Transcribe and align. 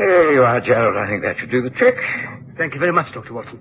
There 0.00 0.32
you 0.32 0.44
are, 0.44 0.58
Gerald. 0.62 0.96
I 0.96 1.06
think 1.06 1.20
that 1.24 1.38
should 1.38 1.50
do 1.50 1.60
the 1.60 1.68
trick. 1.68 1.98
Thank 2.56 2.72
you 2.72 2.80
very 2.80 2.90
much, 2.90 3.12
Dr. 3.12 3.34
Watson. 3.34 3.60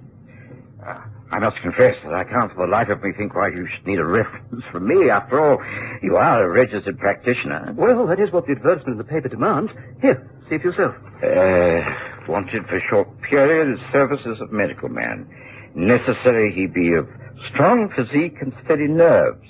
Uh, 0.82 1.02
I 1.32 1.40
must 1.40 1.58
confess 1.58 2.02
that 2.06 2.14
I 2.14 2.24
can't 2.24 2.50
for 2.54 2.66
the 2.66 2.72
life 2.72 2.88
of 2.88 3.04
me 3.04 3.12
think 3.12 3.36
why 3.36 3.50
you 3.50 3.68
should 3.68 3.86
need 3.86 4.00
a 4.00 4.06
reference 4.06 4.64
from 4.72 4.88
me. 4.88 5.10
After 5.10 5.42
all, 5.42 5.62
you 6.02 6.16
are 6.16 6.46
a 6.46 6.50
registered 6.50 6.98
practitioner. 6.98 7.74
Well, 7.76 8.08
that 8.08 8.22
is 8.22 8.32
what 8.32 8.46
the 8.46 8.54
advertisement 8.54 8.94
in 8.94 8.98
the 9.00 9.04
paper 9.04 9.28
demands. 9.28 9.74
Here, 10.02 10.32
see 10.50 10.58
for 10.60 10.68
yourself. 10.68 10.96
Uh, 11.22 11.94
wanted 12.26 12.66
for 12.68 12.80
short 12.80 13.20
period 13.22 13.78
services 13.92 14.40
of 14.40 14.50
medical 14.54 14.88
man. 14.88 15.28
Necessary 15.76 16.54
he 16.54 16.68
be 16.68 16.94
of 16.94 17.10
strong 17.50 17.90
physique 17.90 18.38
and 18.40 18.54
steady 18.64 18.88
nerves. 18.88 19.46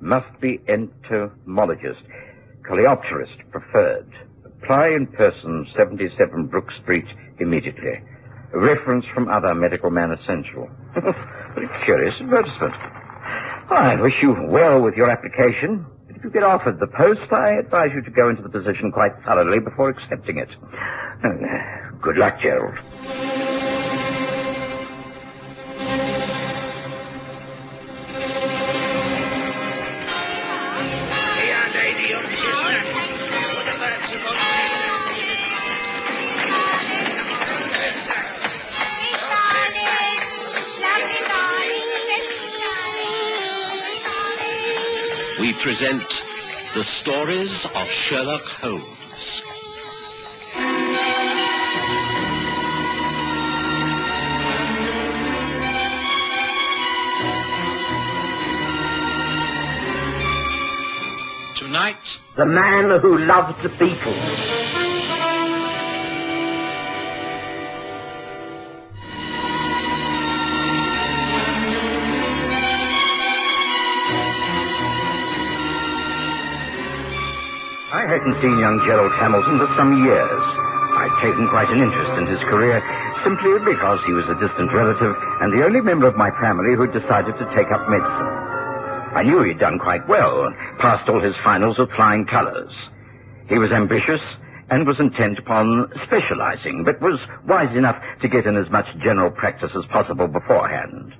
Must 0.00 0.40
be 0.40 0.58
entomologist. 0.68 2.00
Coleopterist 2.62 3.50
preferred. 3.50 4.10
Apply 4.62 4.88
in 4.88 5.06
person, 5.06 5.66
77 5.76 6.46
Brook 6.46 6.70
Street, 6.82 7.06
immediately. 7.38 8.00
Reference 8.52 9.04
from 9.14 9.28
other 9.28 9.54
medical 9.54 9.90
man 9.90 10.12
essential. 10.12 10.68
Curious 11.84 12.14
advertisement. 12.20 12.74
I 13.70 13.96
wish 14.00 14.20
you 14.22 14.36
well 14.48 14.82
with 14.82 14.94
your 14.94 15.08
application. 15.10 15.86
But 16.06 16.16
if 16.16 16.24
you 16.24 16.30
get 16.30 16.42
offered 16.42 16.80
the 16.80 16.88
post, 16.88 17.32
I 17.32 17.52
advise 17.58 17.90
you 17.94 18.02
to 18.02 18.10
go 18.10 18.28
into 18.28 18.42
the 18.42 18.48
position 18.48 18.90
quite 18.92 19.12
thoroughly 19.24 19.60
before 19.60 19.88
accepting 19.90 20.38
it. 20.38 20.48
Uh, 21.22 21.28
good 22.02 22.18
luck, 22.18 22.40
Gerald. 22.40 22.76
Present 45.62 46.22
the 46.74 46.82
stories 46.82 47.66
of 47.74 47.86
Sherlock 47.86 48.44
Holmes. 48.44 49.42
Tonight, 61.56 62.18
The 62.36 62.46
man 62.46 62.98
who 63.00 63.18
loved 63.18 63.62
the 63.62 63.68
Beetles. 63.68 64.59
Hadn't 78.10 78.42
seen 78.42 78.58
young 78.58 78.84
Gerald 78.84 79.12
Hamilton 79.12 79.58
for 79.60 79.72
some 79.76 80.04
years. 80.04 80.42
I'd 80.98 81.16
taken 81.22 81.46
quite 81.46 81.70
an 81.70 81.78
interest 81.80 82.18
in 82.18 82.26
his 82.26 82.40
career 82.40 82.82
simply 83.22 83.60
because 83.60 84.02
he 84.04 84.12
was 84.12 84.28
a 84.28 84.34
distant 84.34 84.72
relative 84.72 85.14
and 85.40 85.52
the 85.52 85.64
only 85.64 85.80
member 85.80 86.08
of 86.08 86.16
my 86.16 86.32
family 86.42 86.74
who'd 86.74 86.92
decided 86.92 87.38
to 87.38 87.54
take 87.54 87.70
up 87.70 87.88
medicine. 87.88 88.26
I 89.14 89.22
knew 89.22 89.42
he'd 89.44 89.60
done 89.60 89.78
quite 89.78 90.08
well, 90.08 90.52
passed 90.78 91.08
all 91.08 91.20
his 91.20 91.36
finals 91.44 91.78
with 91.78 91.92
flying 91.92 92.26
colors. 92.26 92.72
He 93.48 93.58
was 93.58 93.70
ambitious 93.70 94.20
and 94.70 94.88
was 94.88 94.98
intent 94.98 95.38
upon 95.38 95.92
specializing, 96.02 96.82
but 96.82 97.00
was 97.00 97.20
wise 97.46 97.74
enough 97.76 98.02
to 98.22 98.28
get 98.28 98.44
in 98.44 98.56
as 98.56 98.70
much 98.70 98.86
general 98.98 99.30
practice 99.30 99.70
as 99.76 99.86
possible 99.86 100.26
beforehand. 100.26 101.14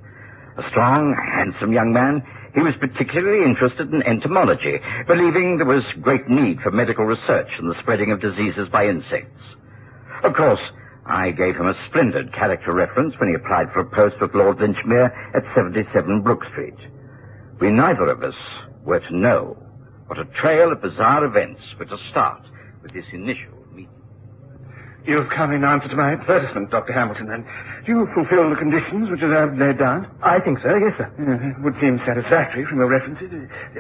A 0.56 0.68
strong, 0.68 1.14
handsome 1.32 1.72
young 1.72 1.92
man, 1.92 2.26
he 2.54 2.60
was 2.60 2.74
particularly 2.76 3.44
interested 3.44 3.92
in 3.92 4.02
entomology, 4.02 4.80
believing 5.06 5.56
there 5.56 5.66
was 5.66 5.84
great 6.00 6.28
need 6.28 6.60
for 6.60 6.70
medical 6.70 7.04
research 7.04 7.58
and 7.58 7.70
the 7.70 7.78
spreading 7.78 8.12
of 8.12 8.20
diseases 8.20 8.68
by 8.68 8.86
insects. 8.86 9.42
Of 10.24 10.34
course, 10.34 10.60
I 11.06 11.30
gave 11.30 11.56
him 11.56 11.66
a 11.66 11.86
splendid 11.86 12.32
character 12.32 12.72
reference 12.72 13.18
when 13.18 13.28
he 13.28 13.34
applied 13.34 13.72
for 13.72 13.80
a 13.80 13.84
post 13.84 14.20
with 14.20 14.34
Lord 14.34 14.58
Linchmere 14.58 15.12
at 15.34 15.54
77 15.54 16.22
Brook 16.22 16.44
Street. 16.44 16.76
We 17.58 17.70
neither 17.70 18.08
of 18.08 18.22
us 18.22 18.36
were 18.84 19.00
to 19.00 19.16
know 19.16 19.56
what 20.06 20.18
a 20.18 20.24
trail 20.24 20.72
of 20.72 20.82
bizarre 20.82 21.24
events 21.24 21.62
were 21.78 21.84
to 21.86 21.98
start 22.10 22.42
with 22.82 22.92
this 22.92 23.06
initial. 23.12 23.59
You've 25.10 25.28
come 25.28 25.50
in 25.50 25.64
answer 25.64 25.88
to 25.88 25.96
my 25.96 26.12
advertisement, 26.12 26.70
Dr. 26.70 26.92
Hamilton, 26.92 27.32
and 27.32 27.44
you 27.84 28.06
fulfill 28.14 28.48
the 28.48 28.54
conditions 28.54 29.10
which 29.10 29.24
I've 29.24 29.58
laid 29.58 29.76
down? 29.76 30.06
I 30.22 30.38
think 30.38 30.60
so, 30.60 30.68
yes, 30.76 30.96
sir. 30.98 31.10
it 31.18 31.60
would 31.64 31.74
seem 31.80 31.98
satisfactory 32.06 32.64
from 32.64 32.78
your 32.78 32.88
references. 32.88 33.28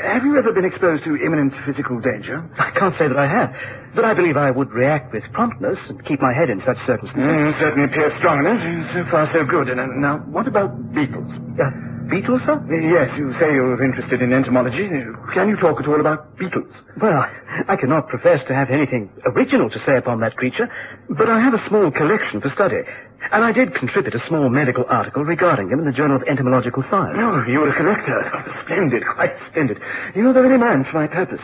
Have 0.02 0.24
you 0.24 0.36
ever 0.36 0.52
been 0.52 0.64
exposed 0.64 1.04
to 1.04 1.14
imminent 1.14 1.54
physical 1.64 2.00
danger? 2.00 2.44
I 2.58 2.72
can't 2.72 2.98
say 2.98 3.06
that 3.06 3.16
I 3.16 3.28
have, 3.28 3.54
but 3.94 4.04
I 4.04 4.12
believe 4.12 4.36
I 4.36 4.50
would 4.50 4.72
react 4.72 5.12
with 5.12 5.22
promptness 5.32 5.78
and 5.88 6.04
keep 6.04 6.20
my 6.20 6.32
head 6.32 6.50
in 6.50 6.64
such 6.64 6.78
circumstances. 6.84 7.54
Mm, 7.54 7.58
certainly 7.60 7.84
appears 7.84 8.12
strong 8.18 8.40
enough. 8.40 8.92
So 8.92 9.04
far, 9.08 9.32
so 9.32 9.44
good. 9.44 9.68
And 9.68 9.78
uh, 9.78 9.86
now, 9.86 10.18
what 10.18 10.48
about 10.48 10.92
beetles? 10.92 11.30
Uh, 11.62 11.70
beetles, 12.08 12.40
sir? 12.44 12.62
Yes, 12.70 13.16
you 13.16 13.32
say 13.38 13.54
you're 13.54 13.82
interested 13.82 14.22
in 14.22 14.32
entomology. 14.32 14.88
Can 15.32 15.48
you 15.48 15.56
talk 15.56 15.80
at 15.80 15.86
all 15.86 16.00
about 16.00 16.36
beetles? 16.36 16.72
Well, 17.00 17.26
I 17.68 17.76
cannot 17.76 18.08
profess 18.08 18.44
to 18.46 18.54
have 18.54 18.70
anything 18.70 19.10
original 19.24 19.70
to 19.70 19.84
say 19.84 19.96
upon 19.96 20.20
that 20.20 20.36
creature, 20.36 20.68
but 21.08 21.28
I 21.28 21.40
have 21.40 21.54
a 21.54 21.68
small 21.68 21.90
collection 21.90 22.40
for 22.40 22.50
study. 22.50 22.82
And 23.32 23.44
I 23.44 23.52
did 23.52 23.74
contribute 23.74 24.14
a 24.14 24.26
small 24.26 24.48
medical 24.48 24.84
article 24.88 25.24
regarding 25.24 25.68
him 25.68 25.78
in 25.78 25.84
the 25.84 25.92
Journal 25.92 26.16
of 26.16 26.22
Entomological 26.24 26.82
Science. 26.90 27.16
Oh, 27.20 27.44
you 27.46 27.60
were 27.60 27.68
a 27.68 27.74
collector. 27.74 28.54
Splendid, 28.64 29.04
quite 29.06 29.36
splendid. 29.50 29.80
You're 30.14 30.32
the 30.32 30.42
very 30.42 30.58
man 30.58 30.84
for 30.84 30.96
my 30.96 31.06
purpose. 31.06 31.40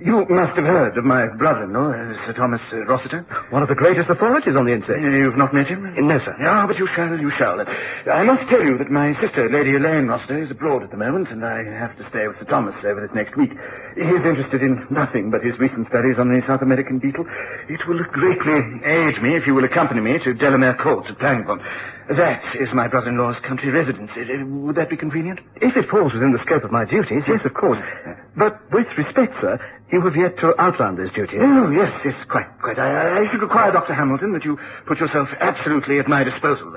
You 0.00 0.24
must 0.26 0.56
have 0.56 0.64
heard 0.64 0.96
of 0.96 1.04
my 1.04 1.26
brother-in-law, 1.26 1.90
uh, 1.90 2.26
Sir 2.26 2.34
Thomas 2.34 2.62
uh, 2.72 2.84
Rossiter. 2.84 3.26
One 3.50 3.62
of 3.62 3.68
the 3.68 3.74
greatest 3.74 4.08
authorities 4.08 4.54
on 4.54 4.64
the 4.64 4.72
insect. 4.72 5.02
You've 5.02 5.36
not 5.36 5.52
met 5.52 5.66
him? 5.66 5.92
No, 6.06 6.18
sir. 6.20 6.36
Ah, 6.40 6.66
but 6.66 6.78
you 6.78 6.86
shall, 6.94 7.18
you 7.18 7.30
shall. 7.30 7.60
I 8.06 8.22
must 8.22 8.48
tell 8.48 8.64
you 8.64 8.78
that 8.78 8.90
my 8.90 9.20
sister, 9.20 9.50
Lady 9.50 9.74
Elaine 9.74 10.06
Rossiter, 10.06 10.42
is 10.42 10.50
abroad 10.50 10.82
at 10.82 10.90
the 10.90 10.96
moment, 10.96 11.28
and 11.30 11.44
I 11.44 11.64
have 11.64 11.96
to 11.98 12.08
stay 12.08 12.28
with 12.28 12.38
Sir 12.38 12.44
Thomas 12.44 12.76
over 12.84 13.00
this 13.06 13.14
next 13.14 13.36
week. 13.36 13.52
He's 13.96 14.24
interested 14.24 14.62
in 14.62 14.86
nothing 14.88 15.30
but 15.30 15.44
his 15.44 15.58
recent 15.58 15.88
studies 15.88 16.18
on 16.18 16.28
the 16.28 16.46
South 16.46 16.62
American 16.62 17.00
beetle. 17.00 17.26
It 17.68 17.86
will 17.86 18.02
greatly 18.04 18.80
aid 18.84 19.20
me 19.20 19.34
if 19.34 19.46
you 19.46 19.54
will 19.54 19.64
accompany 19.64 20.00
me 20.00 20.18
to 20.20 20.32
Delamere 20.32 20.74
Court 20.74 21.07
Pangbourne. 21.14 21.62
That 22.08 22.42
is 22.56 22.72
my 22.72 22.88
brother-in-law's 22.88 23.38
country 23.40 23.70
residence. 23.70 24.10
Would 24.16 24.76
that 24.76 24.88
be 24.88 24.96
convenient? 24.96 25.40
If 25.60 25.76
it 25.76 25.88
falls 25.88 26.12
within 26.12 26.32
the 26.32 26.38
scope 26.40 26.64
of 26.64 26.72
my 26.72 26.84
duties, 26.84 27.22
yes, 27.26 27.44
of 27.44 27.54
course. 27.54 27.84
But 28.36 28.60
with 28.72 28.86
respect, 28.96 29.34
sir, 29.40 29.58
you 29.92 30.00
have 30.02 30.16
yet 30.16 30.38
to 30.38 30.54
outline 30.60 30.96
those 30.96 31.12
duties. 31.12 31.40
Oh, 31.42 31.70
yes, 31.70 31.92
yes, 32.04 32.14
quite, 32.28 32.46
quite. 32.60 32.78
I, 32.78 33.20
I 33.20 33.30
should 33.30 33.40
require, 33.40 33.72
Dr. 33.72 33.94
Hamilton, 33.94 34.32
that 34.32 34.44
you 34.44 34.58
put 34.86 35.00
yourself 35.00 35.28
absolutely 35.40 35.98
at 35.98 36.08
my 36.08 36.24
disposal. 36.24 36.72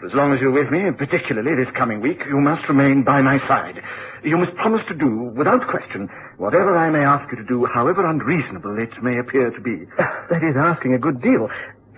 For 0.00 0.06
as 0.06 0.12
long 0.14 0.32
as 0.34 0.40
you're 0.40 0.50
with 0.50 0.70
me, 0.70 0.90
particularly 0.90 1.54
this 1.54 1.72
coming 1.74 2.00
week, 2.00 2.24
you 2.26 2.40
must 2.40 2.68
remain 2.68 3.04
by 3.04 3.22
my 3.22 3.38
side. 3.46 3.82
You 4.22 4.38
must 4.38 4.54
promise 4.56 4.82
to 4.88 4.94
do, 4.94 5.08
without 5.36 5.66
question, 5.68 6.08
whatever 6.38 6.76
I 6.76 6.90
may 6.90 7.04
ask 7.04 7.30
you 7.30 7.36
to 7.38 7.44
do, 7.44 7.66
however 7.66 8.04
unreasonable 8.06 8.78
it 8.78 9.02
may 9.02 9.18
appear 9.18 9.50
to 9.50 9.60
be. 9.60 9.86
That 9.98 10.42
is 10.42 10.56
asking 10.56 10.94
a 10.94 10.98
good 10.98 11.20
deal. 11.20 11.50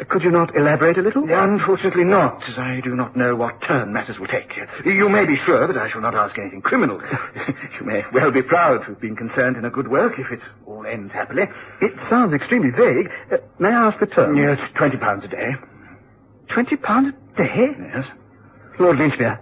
Could 0.08 0.24
you 0.24 0.30
not 0.30 0.54
elaborate 0.54 0.98
a 0.98 1.02
little? 1.02 1.24
Unfortunately 1.30 2.04
not, 2.04 2.42
as 2.48 2.58
I 2.58 2.80
do 2.80 2.94
not 2.94 3.16
know 3.16 3.34
what 3.34 3.62
turn 3.62 3.94
matters 3.94 4.18
will 4.18 4.26
take. 4.26 4.52
You 4.84 5.08
may 5.08 5.24
be 5.24 5.36
sure 5.38 5.66
that 5.66 5.76
I 5.76 5.88
shall 5.88 6.02
not 6.02 6.14
ask 6.14 6.38
anything 6.38 6.60
criminal. 6.60 7.00
you 7.78 7.86
may 7.86 8.04
well 8.12 8.30
be 8.30 8.42
proud 8.42 8.80
to 8.80 8.88
have 8.88 9.00
been 9.00 9.16
concerned 9.16 9.56
in 9.56 9.64
a 9.64 9.70
good 9.70 9.88
work 9.88 10.18
if 10.18 10.30
it 10.30 10.40
all 10.66 10.86
ends 10.86 11.12
happily. 11.12 11.44
It 11.80 11.94
sounds 12.10 12.34
extremely 12.34 12.70
vague. 12.70 13.10
Uh, 13.32 13.38
may 13.58 13.68
I 13.68 13.86
ask 13.86 13.98
the 13.98 14.06
term? 14.06 14.36
Yes, 14.36 14.58
twenty 14.74 14.98
pounds 14.98 15.24
a 15.24 15.28
day. 15.28 15.54
Twenty 16.48 16.76
pounds 16.76 17.14
a 17.38 17.42
day? 17.42 17.74
Yes. 17.78 18.06
Lord 18.78 18.98
Linchmere, 18.98 19.38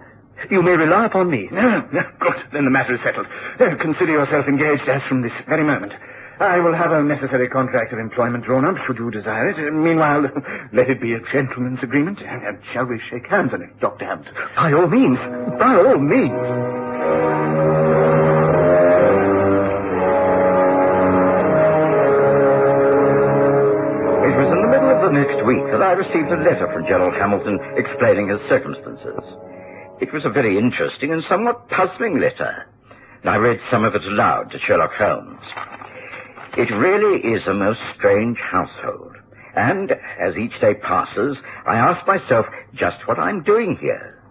you 0.49 0.61
may 0.61 0.77
rely 0.77 1.05
upon 1.05 1.29
me. 1.29 1.49
No, 1.51 1.85
no, 1.91 2.09
good. 2.19 2.43
Then 2.53 2.63
the 2.63 2.71
matter 2.71 2.95
is 2.95 3.01
settled. 3.01 3.27
Uh, 3.59 3.75
consider 3.75 4.13
yourself 4.13 4.47
engaged 4.47 4.87
as 4.87 5.01
from 5.03 5.21
this 5.21 5.33
very 5.47 5.65
moment. 5.65 5.93
I 6.39 6.59
will 6.59 6.73
have 6.73 6.91
a 6.91 7.01
necessary 7.01 7.47
contract 7.47 7.93
of 7.93 7.99
employment 7.99 8.43
drawn 8.43 8.65
up, 8.65 8.77
should 8.85 8.97
you 8.97 9.09
desire 9.09 9.49
it. 9.49 9.73
Meanwhile, 9.73 10.29
let 10.73 10.89
it 10.89 10.99
be 10.99 11.13
a 11.13 11.19
gentleman's 11.31 11.81
agreement. 11.81 12.21
And, 12.21 12.59
shall 12.73 12.85
we 12.85 12.99
shake 13.09 13.27
hands 13.27 13.53
on 13.53 13.61
it, 13.61 13.79
Dr. 13.79 14.05
Hampton? 14.05 14.33
By 14.55 14.73
all 14.73 14.87
means. 14.87 15.17
By 15.57 15.75
all 15.75 15.97
means. 15.97 16.33
It 24.25 24.35
was 24.35 24.47
in 24.47 24.61
the 24.61 24.67
middle 24.67 24.89
of 24.89 25.01
the 25.01 25.11
next 25.11 25.45
week 25.45 25.63
that 25.71 25.81
I 25.81 25.93
received 25.93 26.31
a 26.31 26.37
letter 26.37 26.71
from 26.73 26.85
Gerald 26.85 27.13
Hamilton 27.13 27.59
explaining 27.77 28.27
his 28.27 28.41
circumstances. 28.49 29.21
It 30.01 30.11
was 30.11 30.25
a 30.25 30.29
very 30.29 30.57
interesting 30.57 31.11
and 31.11 31.23
somewhat 31.23 31.69
puzzling 31.69 32.19
letter. 32.19 32.67
And 33.21 33.29
I 33.29 33.37
read 33.37 33.61
some 33.71 33.85
of 33.85 33.95
it 33.95 34.05
aloud 34.05 34.51
to 34.51 34.59
Sherlock 34.59 34.93
Holmes. 34.93 35.41
It 36.57 36.71
really 36.71 37.19
is 37.19 37.45
a 37.47 37.53
most 37.53 37.81
strange 37.95 38.39
household. 38.39 39.17
And 39.55 39.91
as 40.19 40.37
each 40.37 40.59
day 40.61 40.73
passes, 40.73 41.37
I 41.65 41.75
ask 41.75 42.07
myself 42.07 42.47
just 42.73 43.07
what 43.07 43.19
I'm 43.19 43.43
doing 43.43 43.77
here. 43.77 44.21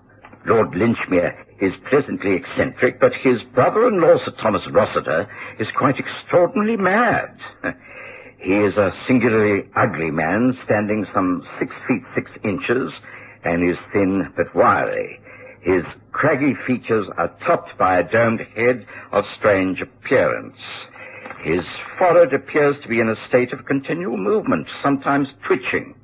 Lord 0.47 0.73
Linchmere 0.73 1.37
is 1.61 1.75
pleasantly 1.89 2.35
eccentric, 2.35 2.99
but 2.99 3.15
his 3.15 3.43
brother-in-law, 3.43 4.25
Sir 4.25 4.33
Thomas 4.33 4.67
Rossiter, 4.71 5.29
is 5.59 5.69
quite 5.73 5.99
extraordinarily 5.99 6.77
mad. 6.77 7.39
He 8.39 8.57
is 8.57 8.77
a 8.77 8.93
singularly 9.07 9.71
ugly 9.75 10.11
man, 10.11 10.59
standing 10.65 11.07
some 11.15 11.47
six 11.59 11.75
feet 11.89 12.03
six 12.15 12.31
inches, 12.43 12.93
and 13.43 13.65
is 13.65 13.79
thin 13.91 14.31
but 14.37 14.55
wiry. 14.55 15.19
His 15.63 15.83
craggy 16.13 16.53
features 16.53 17.07
are 17.17 17.33
topped 17.47 17.79
by 17.79 17.99
a 17.99 18.05
domed 18.05 18.43
head 18.55 18.87
of 19.13 19.25
strange 19.35 19.81
appearance. 19.81 20.59
His 21.45 21.67
forehead 21.99 22.33
appears 22.33 22.81
to 22.81 22.89
be 22.89 23.01
in 23.01 23.11
a 23.11 23.29
state 23.29 23.53
of 23.53 23.67
continual 23.67 24.17
movement, 24.17 24.67
sometimes 24.83 25.29
twitching, 25.43 25.95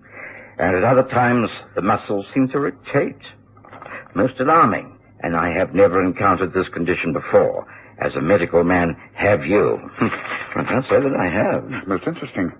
and 0.58 0.76
at 0.76 0.84
other 0.84 1.02
times 1.02 1.50
the 1.74 1.80
muscles 1.80 2.26
seem 2.34 2.50
to 2.50 2.60
rotate. 2.60 3.22
Most 4.14 4.38
alarming, 4.38 4.98
and 5.20 5.34
I 5.34 5.50
have 5.52 5.74
never 5.74 6.02
encountered 6.02 6.52
this 6.52 6.68
condition 6.68 7.14
before. 7.14 7.66
As 8.00 8.16
a 8.16 8.20
medical 8.20 8.64
man, 8.64 8.94
have 9.14 9.46
you? 9.46 9.80
I 10.00 10.62
can't 10.64 10.86
say 10.86 11.00
that 11.00 11.16
I 11.16 11.30
have. 11.30 11.88
Most 11.88 12.06
interesting. 12.06 12.52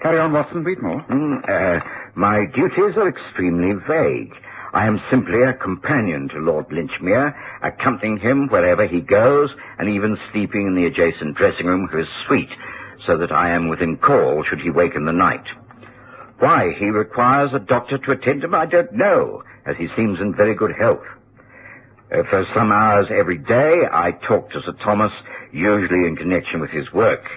Carry 0.00 0.18
on, 0.18 0.32
Watson. 0.32 0.64
Read 0.64 0.80
more. 0.80 1.02
Mm, 1.02 1.46
uh, 1.46 1.84
my 2.14 2.46
duties 2.46 2.96
are 2.96 3.06
extremely 3.06 3.74
vague. 3.86 4.34
I 4.74 4.88
am 4.88 5.00
simply 5.08 5.42
a 5.42 5.52
companion 5.52 6.28
to 6.30 6.38
Lord 6.38 6.68
Linchmere, 6.70 7.32
accompanying 7.62 8.18
him 8.18 8.48
wherever 8.48 8.84
he 8.84 9.00
goes, 9.00 9.54
and 9.78 9.88
even 9.88 10.18
sleeping 10.32 10.66
in 10.66 10.74
the 10.74 10.86
adjacent 10.86 11.36
dressing 11.36 11.66
room 11.66 11.84
of 11.84 11.92
his 11.92 12.08
suite, 12.26 12.50
so 12.98 13.16
that 13.18 13.30
I 13.30 13.50
am 13.50 13.68
within 13.68 13.96
call 13.96 14.42
should 14.42 14.60
he 14.60 14.70
wake 14.70 14.96
in 14.96 15.04
the 15.04 15.12
night. 15.12 15.46
Why 16.40 16.72
he 16.72 16.86
requires 16.86 17.54
a 17.54 17.60
doctor 17.60 17.98
to 17.98 18.10
attend 18.10 18.42
him, 18.42 18.52
I 18.52 18.66
don't 18.66 18.92
know, 18.92 19.44
as 19.64 19.76
he 19.76 19.88
seems 19.94 20.20
in 20.20 20.34
very 20.34 20.56
good 20.56 20.74
health. 20.76 21.06
Uh, 22.10 22.24
for 22.24 22.44
some 22.52 22.72
hours 22.72 23.06
every 23.10 23.38
day, 23.38 23.84
I 23.92 24.10
talk 24.10 24.50
to 24.50 24.62
Sir 24.62 24.72
Thomas, 24.72 25.12
usually 25.52 26.08
in 26.08 26.16
connection 26.16 26.60
with 26.60 26.70
his 26.70 26.92
work. 26.92 27.30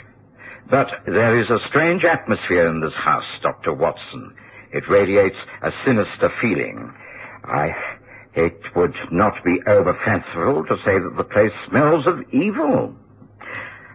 But 0.72 1.04
there 1.06 1.40
is 1.40 1.52
a 1.52 1.60
strange 1.68 2.04
atmosphere 2.04 2.66
in 2.66 2.82
this 2.82 2.96
house, 2.96 3.28
Dr. 3.44 3.74
Watson. 3.74 4.34
It 4.72 4.90
radiates 4.90 5.38
a 5.62 5.72
sinister 5.86 6.32
feeling. 6.42 6.94
I, 7.48 7.76
it 8.36 8.76
would 8.76 8.96
not 9.12 9.44
be 9.44 9.62
over 9.66 9.94
fanciful 10.06 10.66
to 10.66 10.78
say 10.84 11.00
that 11.00 11.16
the 11.18 11.24
place 11.24 11.54
smells 11.68 12.06
of 12.06 12.24
evil. 12.34 12.96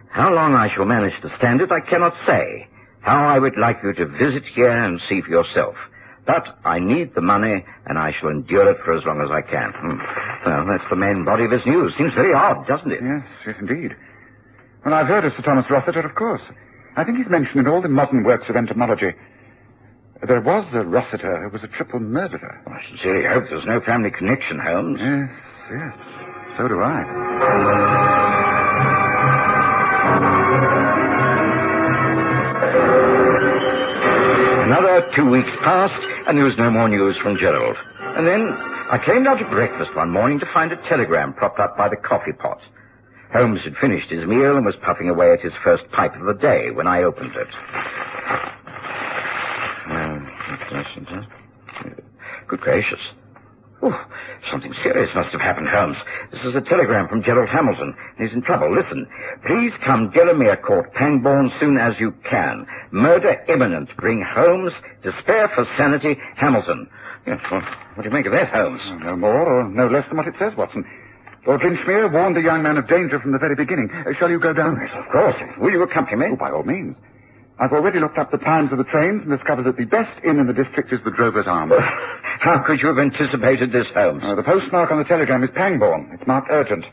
How 0.09 0.33
long 0.33 0.53
I 0.53 0.67
shall 0.67 0.85
manage 0.85 1.19
to 1.21 1.35
stand 1.37 1.61
it, 1.61 1.71
I 1.71 1.79
cannot 1.79 2.15
say. 2.25 2.67
How 3.01 3.25
I 3.25 3.39
would 3.39 3.57
like 3.57 3.81
you 3.83 3.93
to 3.93 4.05
visit 4.05 4.45
here 4.45 4.69
and 4.71 5.01
see 5.01 5.21
for 5.21 5.29
yourself. 5.29 5.75
But 6.25 6.57
I 6.63 6.79
need 6.79 7.15
the 7.15 7.21
money, 7.21 7.65
and 7.85 7.97
I 7.97 8.11
shall 8.11 8.29
endure 8.29 8.69
it 8.69 8.79
for 8.85 8.95
as 8.95 9.03
long 9.03 9.21
as 9.21 9.29
I 9.29 9.41
can. 9.41 9.71
Hmm. 9.71 9.97
Well, 10.45 10.65
that's 10.65 10.89
the 10.89 10.95
main 10.95 11.25
body 11.25 11.43
of 11.43 11.51
his 11.51 11.65
news. 11.65 11.93
Seems 11.97 12.13
very 12.13 12.33
odd, 12.33 12.65
doesn't 12.67 12.91
it? 12.91 13.01
Yes, 13.03 13.25
yes, 13.45 13.55
indeed. 13.59 13.95
Well, 14.85 14.93
I've 14.93 15.07
heard 15.07 15.25
of 15.25 15.33
Sir 15.33 15.41
Thomas 15.41 15.69
Rossiter, 15.69 15.99
of 15.99 16.15
course. 16.15 16.41
I 16.95 17.03
think 17.03 17.17
he's 17.17 17.27
mentioned 17.29 17.59
in 17.59 17.67
all 17.67 17.81
the 17.81 17.89
modern 17.89 18.23
works 18.23 18.49
of 18.49 18.55
entomology. 18.55 19.13
There 20.25 20.39
was 20.39 20.65
a 20.73 20.85
Rossiter 20.85 21.41
who 21.43 21.49
was 21.49 21.63
a 21.63 21.67
triple 21.67 21.99
murderer. 21.99 22.61
I 22.67 22.81
sincerely 22.87 23.25
hope 23.25 23.49
there's 23.49 23.65
no 23.65 23.81
family 23.81 24.09
connection, 24.09 24.57
Holmes. 24.57 24.99
Yes, 25.01 25.29
yes. 25.69 25.93
So 26.57 26.67
do 26.69 26.81
I. 26.81 28.13
Another 34.65 35.01
two 35.11 35.25
weeks 35.29 35.49
passed, 35.61 36.01
and 36.27 36.37
there 36.37 36.45
was 36.45 36.57
no 36.57 36.71
more 36.71 36.87
news 36.87 37.17
from 37.17 37.37
Gerald. 37.37 37.75
And 38.15 38.25
then 38.25 38.47
I 38.89 38.97
came 39.03 39.23
down 39.23 39.37
to 39.39 39.45
breakfast 39.45 39.93
one 39.95 40.09
morning 40.09 40.39
to 40.39 40.45
find 40.47 40.71
a 40.71 40.77
telegram 40.77 41.33
propped 41.33 41.59
up 41.59 41.77
by 41.77 41.89
the 41.89 41.95
coffee 41.97 42.31
pot. 42.31 42.61
Holmes 43.33 43.61
had 43.63 43.75
finished 43.77 44.09
his 44.09 44.25
meal 44.25 44.55
and 44.55 44.65
was 44.65 44.75
puffing 44.77 45.09
away 45.09 45.31
at 45.31 45.41
his 45.41 45.53
first 45.63 45.89
pipe 45.91 46.15
of 46.15 46.25
the 46.25 46.33
day 46.33 46.71
when 46.71 46.87
I 46.87 47.03
opened 47.03 47.35
it. 47.35 47.47
Uh, 49.89 50.19
Good 52.47 52.52
gracious. 52.63 53.01
Oh, 53.81 54.05
something 54.49 54.73
serious 54.81 55.13
must 55.13 55.33
have 55.33 55.41
happened, 55.41 55.67
Holmes. 55.67 55.97
This 56.31 56.41
is 56.43 56.55
a 56.55 56.61
telegram 56.61 57.09
from 57.09 57.21
Gerald 57.21 57.49
Hamilton. 57.49 57.93
He's 58.17 58.31
in 58.31 58.41
trouble. 58.41 58.71
Listen. 58.71 59.05
Please 59.45 59.73
come 59.81 60.09
Delamere 60.11 60.55
Court, 60.55 60.93
Pangbourne, 60.93 61.51
soon 61.59 61.77
as 61.77 61.99
you 61.99 62.13
can. 62.23 62.65
Murder 62.91 63.43
imminent. 63.49 63.93
Bring 63.97 64.21
Holmes. 64.21 64.71
Despair 65.03 65.49
for 65.49 65.67
sanity. 65.75 66.17
Hamilton. 66.37 66.89
Yes, 67.27 67.43
well, 67.51 67.59
what 67.95 68.03
do 68.03 68.09
you 68.09 68.13
make 68.13 68.25
of 68.25 68.31
that, 68.31 68.47
Holmes? 68.47 68.81
No 69.01 69.17
more 69.17 69.45
or 69.45 69.67
no 69.67 69.87
less 69.87 70.07
than 70.07 70.15
what 70.15 70.27
it 70.27 70.35
says, 70.39 70.55
Watson. 70.55 70.89
Lord 71.45 71.59
Linchmere 71.59 72.09
warned 72.09 72.37
the 72.37 72.41
young 72.41 72.63
man 72.63 72.77
of 72.77 72.87
danger 72.87 73.19
from 73.19 73.33
the 73.33 73.39
very 73.39 73.55
beginning. 73.55 73.91
Uh, 73.91 74.13
shall 74.17 74.31
you 74.31 74.39
go 74.39 74.53
down? 74.53 74.79
Yes, 74.79 74.91
of 74.95 75.11
course. 75.11 75.35
Will 75.57 75.71
you 75.71 75.81
accompany 75.81 76.15
me? 76.15 76.27
Oh, 76.31 76.35
by 76.37 76.51
all 76.51 76.63
means. 76.63 76.95
I've 77.59 77.71
already 77.71 77.99
looked 77.99 78.17
up 78.17 78.31
the 78.31 78.37
times 78.37 78.71
of 78.71 78.77
the 78.77 78.83
trains 78.83 79.21
and 79.21 79.31
discovered 79.31 79.63
that 79.63 79.77
the 79.77 79.85
best 79.85 80.11
inn 80.23 80.39
in 80.39 80.47
the 80.47 80.53
district 80.53 80.91
is 80.91 80.99
the 81.03 81.11
Drover's 81.11 81.47
Arms. 81.47 81.73
How 81.77 82.57
could 82.59 82.81
you 82.81 82.87
have 82.87 82.99
anticipated 82.99 83.71
this, 83.71 83.87
Holmes? 83.93 84.23
Uh, 84.23 84.35
the 84.35 84.43
postmark 84.43 84.91
on 84.91 84.97
the 84.97 85.03
telegram 85.03 85.43
is 85.43 85.51
Pangbourne. 85.51 86.09
It's 86.13 86.25
marked 86.27 86.49
urgent. 86.51 86.83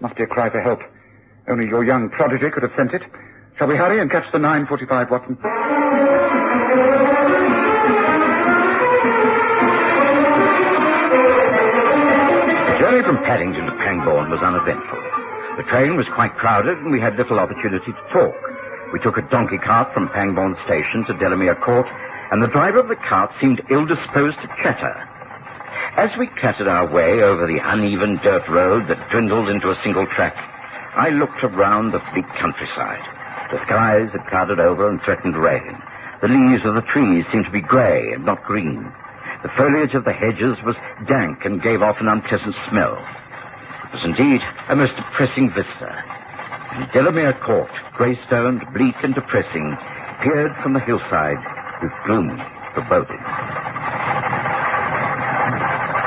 Must 0.00 0.14
be 0.14 0.22
a 0.22 0.26
cry 0.26 0.50
for 0.50 0.60
help. 0.60 0.80
Only 1.48 1.66
your 1.66 1.84
young 1.84 2.10
prodigy 2.10 2.50
could 2.50 2.62
have 2.62 2.72
sent 2.76 2.94
it. 2.94 3.02
Shall 3.58 3.66
we 3.66 3.76
hurry 3.76 3.98
and 4.00 4.10
catch 4.10 4.30
the 4.30 4.38
9.45, 4.38 5.10
Watson? 5.10 5.38
The 11.50 12.78
journey 12.78 13.02
from 13.02 13.16
Paddington 13.24 13.66
to 13.66 13.72
Pangbourne 13.72 14.30
was 14.30 14.42
uneventful. 14.42 14.98
The 15.56 15.64
train 15.64 15.96
was 15.96 16.06
quite 16.08 16.36
crowded, 16.36 16.78
and 16.78 16.90
we 16.90 17.00
had 17.00 17.16
little 17.16 17.38
opportunity 17.38 17.92
to 17.92 18.02
talk. 18.12 18.49
We 18.92 18.98
took 18.98 19.18
a 19.18 19.22
donkey 19.22 19.58
cart 19.58 19.94
from 19.94 20.08
Pangbourne 20.08 20.56
Station 20.66 21.04
to 21.04 21.14
Delamere 21.14 21.54
Court, 21.54 21.86
and 22.32 22.42
the 22.42 22.48
driver 22.48 22.80
of 22.80 22.88
the 22.88 22.96
cart 22.96 23.30
seemed 23.40 23.62
ill-disposed 23.70 24.36
to 24.40 24.48
chatter. 24.60 25.08
As 25.96 26.16
we 26.16 26.26
clattered 26.26 26.66
our 26.66 26.86
way 26.86 27.22
over 27.22 27.46
the 27.46 27.58
uneven 27.62 28.16
dirt 28.16 28.48
road 28.48 28.88
that 28.88 29.10
dwindled 29.10 29.48
into 29.48 29.70
a 29.70 29.80
single 29.82 30.06
track, 30.06 30.36
I 30.96 31.10
looked 31.10 31.44
around 31.44 31.92
the 31.92 32.02
bleak 32.12 32.28
countryside. 32.34 33.02
The 33.52 33.62
skies 33.64 34.10
had 34.10 34.26
clouded 34.26 34.58
over 34.58 34.88
and 34.88 35.00
threatened 35.02 35.36
rain. 35.36 35.80
The 36.20 36.28
leaves 36.28 36.64
of 36.64 36.74
the 36.74 36.82
trees 36.82 37.24
seemed 37.30 37.44
to 37.44 37.50
be 37.50 37.60
grey 37.60 38.12
and 38.12 38.24
not 38.24 38.44
green. 38.44 38.92
The 39.42 39.50
foliage 39.50 39.94
of 39.94 40.04
the 40.04 40.12
hedges 40.12 40.56
was 40.64 40.76
dank 41.06 41.44
and 41.44 41.62
gave 41.62 41.82
off 41.82 42.00
an 42.00 42.08
unpleasant 42.08 42.56
smell. 42.68 42.96
It 43.84 43.92
was 43.92 44.04
indeed 44.04 44.42
a 44.68 44.74
most 44.74 44.96
depressing 44.96 45.50
vista. 45.50 46.09
And 46.72 46.90
Delamere 46.92 47.32
Court, 47.40 47.70
grey-stoned, 47.94 48.64
bleak 48.72 48.94
and 49.02 49.14
depressing, 49.14 49.76
peered 50.22 50.54
from 50.62 50.72
the 50.74 50.80
hillside 50.80 51.38
with 51.82 51.92
gloomy 52.04 52.40
foreboding. 52.74 53.20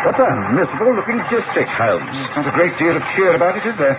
What 0.04 0.20
a 0.20 0.52
miserable-looking 0.52 1.20
district, 1.30 1.72
Holmes. 1.72 2.12
Not 2.36 2.48
a 2.48 2.52
great 2.52 2.78
deal 2.78 2.96
of 2.96 3.04
cheer 3.16 3.36
about 3.36 3.58
it, 3.58 3.66
is 3.66 3.78
there? 3.78 3.98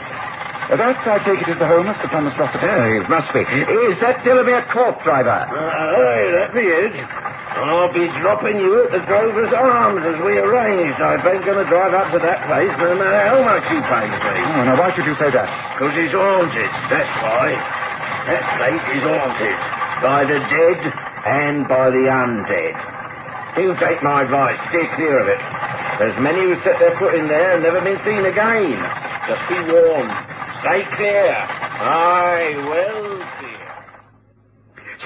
Uh, 0.70 0.76
that, 0.76 1.06
I 1.06 1.18
take 1.24 1.40
it, 1.40 1.48
is 1.48 1.58
the 1.58 1.66
home 1.66 1.88
of 1.88 1.96
Sir 1.98 2.08
Thomas 2.08 2.36
Rossiter. 2.38 2.64
Yeah, 2.66 3.02
it 3.02 3.08
must 3.08 3.32
be. 3.34 3.40
Is 3.40 4.00
that 4.00 4.24
Delamere 4.24 4.62
Court, 4.70 5.02
driver? 5.04 5.30
Aye, 5.30 6.30
that 6.32 6.54
me 6.54 6.62
is. 6.62 7.23
I'll 7.54 7.92
be 7.92 8.06
dropping 8.18 8.58
you 8.58 8.84
at 8.84 8.90
the 8.90 9.00
Grover's 9.06 9.52
Arms 9.54 10.02
as 10.02 10.18
we 10.26 10.38
arranged. 10.38 10.98
I 10.98 11.14
ain't 11.14 11.44
going 11.46 11.62
to 11.62 11.68
drive 11.70 11.94
up 11.94 12.10
to 12.12 12.18
that 12.18 12.42
place 12.50 12.74
no 12.82 12.98
matter 12.98 13.22
how 13.30 13.40
much 13.46 13.62
you 13.70 13.78
pay 13.86 14.10
me. 14.10 14.18
Oh, 14.18 14.64
now, 14.66 14.74
why 14.74 14.90
should 14.94 15.06
you 15.06 15.14
say 15.22 15.30
that? 15.30 15.48
Because 15.78 15.94
it's 15.94 16.12
haunted, 16.12 16.70
that's 16.90 17.14
why. 17.22 17.54
That 18.26 18.42
place 18.58 18.84
is 18.98 19.02
haunted. 19.06 19.58
By 20.02 20.24
the 20.26 20.42
dead 20.50 20.80
and 21.24 21.68
by 21.68 21.90
the 21.90 22.10
undead. 22.10 22.74
You 23.56 23.76
take 23.78 24.02
my 24.02 24.22
advice, 24.22 24.58
steer 24.68 24.90
clear 24.96 25.18
of 25.22 25.28
it. 25.28 25.38
There's 25.98 26.18
many 26.18 26.42
who 26.42 26.58
set 26.66 26.78
their 26.80 26.98
foot 26.98 27.14
in 27.14 27.28
there 27.28 27.54
and 27.54 27.62
never 27.62 27.80
been 27.80 28.02
seen 28.04 28.26
again. 28.26 28.82
Just 29.30 29.46
be 29.46 29.60
warned. 29.70 30.10
Stay 30.66 30.82
clear. 30.96 31.30
Aye, 31.38 32.58
well 32.66 33.13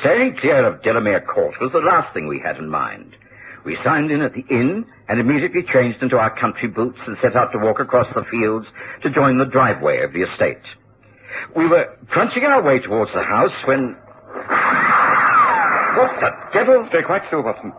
clear. 0.01 0.15
Staying 0.15 0.37
clear 0.37 0.65
of 0.65 0.83
Delamere 0.83 1.21
Court 1.21 1.61
was 1.61 1.73
the 1.73 1.81
last 1.81 2.13
thing 2.15 2.27
we 2.27 2.39
had 2.39 2.57
in 2.57 2.69
mind. 2.69 3.17
We 3.65 3.77
signed 3.85 4.11
in 4.11 4.23
at 4.23 4.35
the 4.35 4.45
inn 4.49 4.87
and 5.09 5.21
immediately 5.21 5.63
changed 5.63 6.03
into 6.03 6.19
our 6.19 6.31
country 6.31 6.69
boots 6.69 6.99
and 7.07 7.17
set 7.21 7.37
out 7.37 7.53
to 7.53 7.59
walk 7.59 7.81
across 7.81 8.07
the 8.15 8.25
fields 8.25 8.67
to 9.03 9.11
join 9.11 9.39
the 9.39 9.45
driveway 9.45 10.01
of 10.01 10.13
the 10.13 10.23
estate. 10.23 10.63
We 11.55 11.67
were 11.67 11.97
crunching 12.09 12.45
our 12.45 12.63
way 12.63 12.79
towards 12.79 13.13
the 13.13 13.23
house 13.23 13.53
when... 13.65 13.97
What 15.97 16.21
the 16.21 16.35
devil? 16.53 16.87
Stay 16.89 17.03
quite 17.03 17.27
still, 17.27 17.43
Watson. 17.43 17.73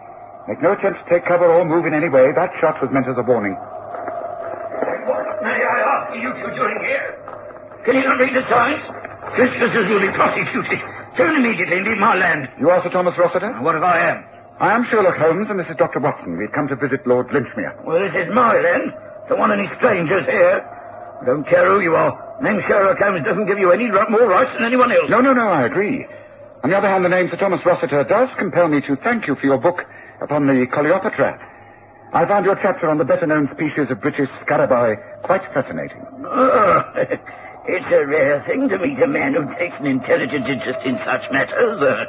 Make 0.47 0.61
no 0.61 0.73
attempt 0.73 1.05
to 1.05 1.09
take 1.13 1.25
cover 1.25 1.45
or 1.45 1.65
move 1.65 1.85
in 1.85 1.93
any 1.93 2.09
way. 2.09 2.31
That 2.31 2.51
shot 2.59 2.81
was 2.81 2.91
meant 2.91 3.07
as 3.07 3.17
a 3.17 3.21
warning. 3.23 3.53
What 3.53 5.43
may 5.43 5.63
I 5.63 5.79
ask 5.79 6.15
you 6.15 6.33
two 6.33 6.59
doing 6.59 6.79
here? 6.85 7.15
Can 7.85 7.95
you 7.95 8.03
not 8.03 8.19
read 8.19 8.33
the 8.33 8.47
signs? 8.49 8.83
Trespassers 9.35 9.87
will 9.87 10.01
be 10.01 10.09
prosecuted. 10.09 10.81
Turn 11.17 11.35
immediately 11.35 11.77
and 11.77 11.87
leave 11.87 11.97
my 11.97 12.15
land. 12.15 12.49
You 12.59 12.69
are 12.69 12.81
Sir 12.83 12.89
Thomas 12.89 13.17
Rossiter? 13.17 13.53
What 13.61 13.75
if 13.75 13.83
I 13.83 13.99
am? 14.09 14.23
I 14.59 14.73
am 14.73 14.85
Sherlock 14.89 15.17
Holmes, 15.17 15.47
and 15.49 15.59
this 15.59 15.67
is 15.69 15.75
Dr. 15.77 15.99
Watson. 15.99 16.37
We've 16.37 16.51
come 16.51 16.67
to 16.67 16.75
visit 16.75 17.05
Lord 17.07 17.27
Linchmere. 17.29 17.83
Well, 17.83 17.99
this 17.99 18.15
is 18.27 18.33
my 18.33 18.59
land. 18.59 18.93
Don't 19.27 19.39
want 19.39 19.51
any 19.51 19.69
strangers 19.77 20.27
here. 20.29 20.65
Don't 21.25 21.45
care 21.47 21.65
who 21.65 21.79
you 21.81 21.95
are. 21.95 22.37
Name 22.41 22.61
Sherlock 22.67 22.99
Holmes 22.99 23.23
doesn't 23.25 23.45
give 23.47 23.59
you 23.59 23.71
any 23.71 23.89
more 23.89 24.27
rights 24.27 24.51
than 24.53 24.63
anyone 24.65 24.91
else. 24.91 25.09
No, 25.09 25.19
no, 25.21 25.33
no, 25.33 25.47
I 25.47 25.63
agree. 25.65 26.05
On 26.63 26.69
the 26.69 26.77
other 26.77 26.89
hand, 26.89 27.05
the 27.05 27.09
name 27.09 27.29
Sir 27.29 27.37
Thomas 27.37 27.65
Rossiter 27.65 28.03
does 28.03 28.29
compel 28.37 28.67
me 28.67 28.81
to 28.81 28.95
thank 28.97 29.27
you 29.27 29.35
for 29.35 29.45
your 29.45 29.57
book 29.57 29.85
upon 30.21 30.47
the 30.47 30.67
Coleoptera. 30.67 31.39
I 32.11 32.25
found 32.25 32.45
your 32.45 32.55
chapter 32.55 32.87
on 32.87 32.97
the 32.97 33.05
better-known 33.05 33.49
species 33.55 33.91
of 33.91 34.01
British 34.01 34.29
scarabaei 34.45 35.21
quite 35.21 35.43
fascinating. 35.53 36.05
Oh, 36.25 36.83
it's 37.67 37.85
a 37.91 38.05
rare 38.05 38.43
thing 38.45 38.69
to 38.69 38.77
meet 38.79 39.01
a 39.01 39.07
man 39.07 39.33
who 39.33 39.53
takes 39.55 39.75
an 39.79 39.85
intelligent 39.85 40.47
interest 40.47 40.79
in 40.85 40.97
such 41.05 41.29
matters. 41.31 41.81
Uh, 41.81 42.05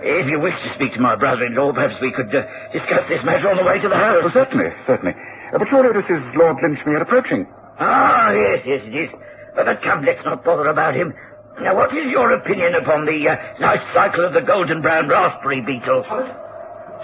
if 0.00 0.28
you 0.28 0.38
wish 0.38 0.54
to 0.62 0.74
speak 0.74 0.94
to 0.94 1.00
my 1.00 1.16
brother-in-law, 1.16 1.72
perhaps 1.72 2.00
we 2.00 2.10
could 2.10 2.34
uh, 2.34 2.46
discuss 2.72 3.08
this 3.08 3.22
matter 3.24 3.50
on 3.50 3.56
the 3.56 3.64
way 3.64 3.78
to 3.80 3.88
the 3.88 3.96
house. 3.96 4.22
Oh, 4.22 4.30
certainly, 4.30 4.72
certainly. 4.86 5.14
Uh, 5.52 5.58
but 5.58 5.70
your 5.70 5.82
notice 5.82 6.08
is 6.08 6.22
Lord 6.36 6.58
Linchmere 6.58 7.00
approaching. 7.00 7.46
Ah, 7.78 8.32
yes, 8.32 8.62
yes, 8.64 8.80
it 8.84 8.94
is. 8.94 9.10
But 9.54 9.82
come, 9.82 10.02
let's 10.02 10.24
not 10.24 10.44
bother 10.44 10.68
about 10.68 10.94
him. 10.94 11.14
Now, 11.60 11.74
what 11.74 11.96
is 11.96 12.10
your 12.10 12.32
opinion 12.32 12.74
upon 12.76 13.04
the 13.04 13.28
uh, 13.28 13.36
nice 13.58 13.82
cycle 13.92 14.24
of 14.24 14.32
the 14.32 14.40
golden 14.40 14.80
brown 14.80 15.08
raspberry 15.08 15.60
beetle? 15.60 16.04
Thomas? 16.04 16.36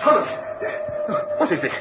Thomas? 0.03 0.29
What 1.39 1.53
is 1.53 1.61
this? 1.61 1.73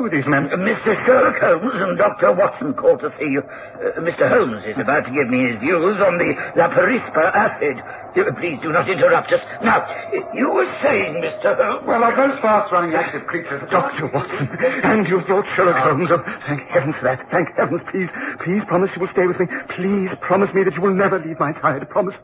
Who 0.00 0.08
these 0.08 0.24
men? 0.24 0.48
Mr. 0.48 0.96
Sherlock 1.04 1.38
Holmes 1.40 1.74
and 1.74 1.98
Dr. 1.98 2.32
Watson 2.32 2.72
called 2.72 3.00
to 3.00 3.12
see 3.20 3.32
you. 3.32 3.40
Uh, 3.42 4.00
Mr. 4.00 4.30
Holmes 4.30 4.64
is 4.64 4.78
about 4.78 5.04
to 5.04 5.10
give 5.10 5.28
me 5.28 5.40
his 5.46 5.56
views 5.56 6.00
on 6.00 6.16
the 6.16 6.32
Laparispa 6.56 7.30
acid. 7.34 7.76
Uh, 8.16 8.32
Please 8.40 8.58
do 8.62 8.72
not 8.72 8.88
interrupt 8.88 9.30
us. 9.30 9.42
Now, 9.62 9.84
you 10.32 10.50
were 10.50 10.74
saying, 10.80 11.16
Mr. 11.22 11.54
Holmes... 11.54 11.86
Well, 11.86 12.00
like 12.00 12.16
most 12.16 12.40
fast-running 12.40 12.94
active 12.94 13.26
creatures, 13.26 13.60
Dr. 13.70 14.06
Watson. 14.06 14.48
And 14.84 15.06
you 15.06 15.20
brought 15.20 15.44
Sherlock 15.54 15.76
Holmes. 15.76 16.08
Oh, 16.10 16.24
thank 16.46 16.62
heavens 16.62 16.94
for 16.96 17.04
that. 17.04 17.30
Thank 17.30 17.54
heavens. 17.56 17.82
Please, 17.90 18.08
please 18.42 18.62
promise 18.68 18.88
you 18.96 19.02
will 19.02 19.12
stay 19.12 19.26
with 19.26 19.38
me. 19.38 19.48
Please 19.68 20.08
promise 20.22 20.48
me 20.54 20.62
that 20.62 20.76
you 20.76 20.80
will 20.80 20.94
never 20.94 21.18
leave 21.18 21.38
my 21.38 21.52
side. 21.60 21.86
Promise. 21.90 22.14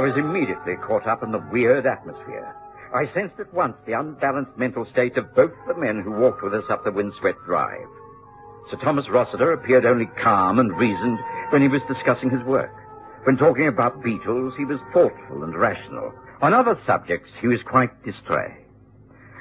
I 0.00 0.02
was 0.02 0.16
immediately 0.16 0.76
caught 0.76 1.06
up 1.06 1.22
in 1.22 1.30
the 1.30 1.46
weird 1.52 1.84
atmosphere. 1.84 2.56
I 2.94 3.12
sensed 3.12 3.38
at 3.38 3.52
once 3.52 3.76
the 3.84 3.92
unbalanced 3.92 4.56
mental 4.56 4.86
state 4.86 5.18
of 5.18 5.34
both 5.34 5.52
the 5.68 5.74
men 5.74 6.00
who 6.00 6.12
walked 6.12 6.42
with 6.42 6.54
us 6.54 6.64
up 6.70 6.84
the 6.84 6.90
windswept 6.90 7.44
drive. 7.44 7.86
Sir 8.70 8.78
Thomas 8.78 9.10
Rossiter 9.10 9.52
appeared 9.52 9.84
only 9.84 10.06
calm 10.06 10.58
and 10.58 10.80
reasoned 10.80 11.18
when 11.50 11.60
he 11.60 11.68
was 11.68 11.82
discussing 11.86 12.30
his 12.30 12.42
work. 12.44 12.72
When 13.24 13.36
talking 13.36 13.66
about 13.66 14.02
beetles, 14.02 14.54
he 14.56 14.64
was 14.64 14.80
thoughtful 14.90 15.44
and 15.44 15.54
rational. 15.54 16.14
On 16.40 16.54
other 16.54 16.80
subjects, 16.86 17.28
he 17.38 17.48
was 17.48 17.62
quite 17.62 18.02
distrait. 18.02 18.56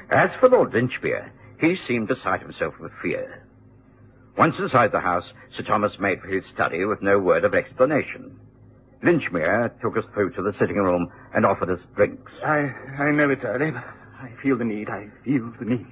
As 0.09 0.29
for 0.41 0.49
Lord 0.49 0.73
Linchmere, 0.73 1.31
he 1.57 1.77
seemed 1.87 2.09
beside 2.09 2.41
himself 2.41 2.77
with 2.81 2.91
fear. 3.01 3.45
Once 4.37 4.59
inside 4.59 4.91
the 4.91 4.99
house, 4.99 5.31
Sir 5.55 5.63
Thomas 5.63 5.97
made 5.99 6.19
for 6.19 6.27
his 6.27 6.43
study 6.53 6.83
with 6.83 7.01
no 7.01 7.17
word 7.17 7.45
of 7.45 7.55
explanation. 7.55 8.37
Linchmere 9.03 9.79
took 9.81 9.97
us 9.97 10.05
through 10.13 10.31
to 10.31 10.41
the 10.41 10.53
sitting 10.59 10.77
room 10.77 11.11
and 11.33 11.45
offered 11.45 11.69
us 11.69 11.79
drinks. 11.95 12.31
I, 12.43 12.73
I 12.97 13.11
know 13.11 13.29
it's 13.29 13.43
early, 13.43 13.71
but 13.71 13.83
I 14.21 14.29
feel 14.41 14.57
the 14.57 14.65
need. 14.65 14.89
I 14.89 15.09
feel 15.23 15.51
the 15.59 15.65
need. 15.65 15.87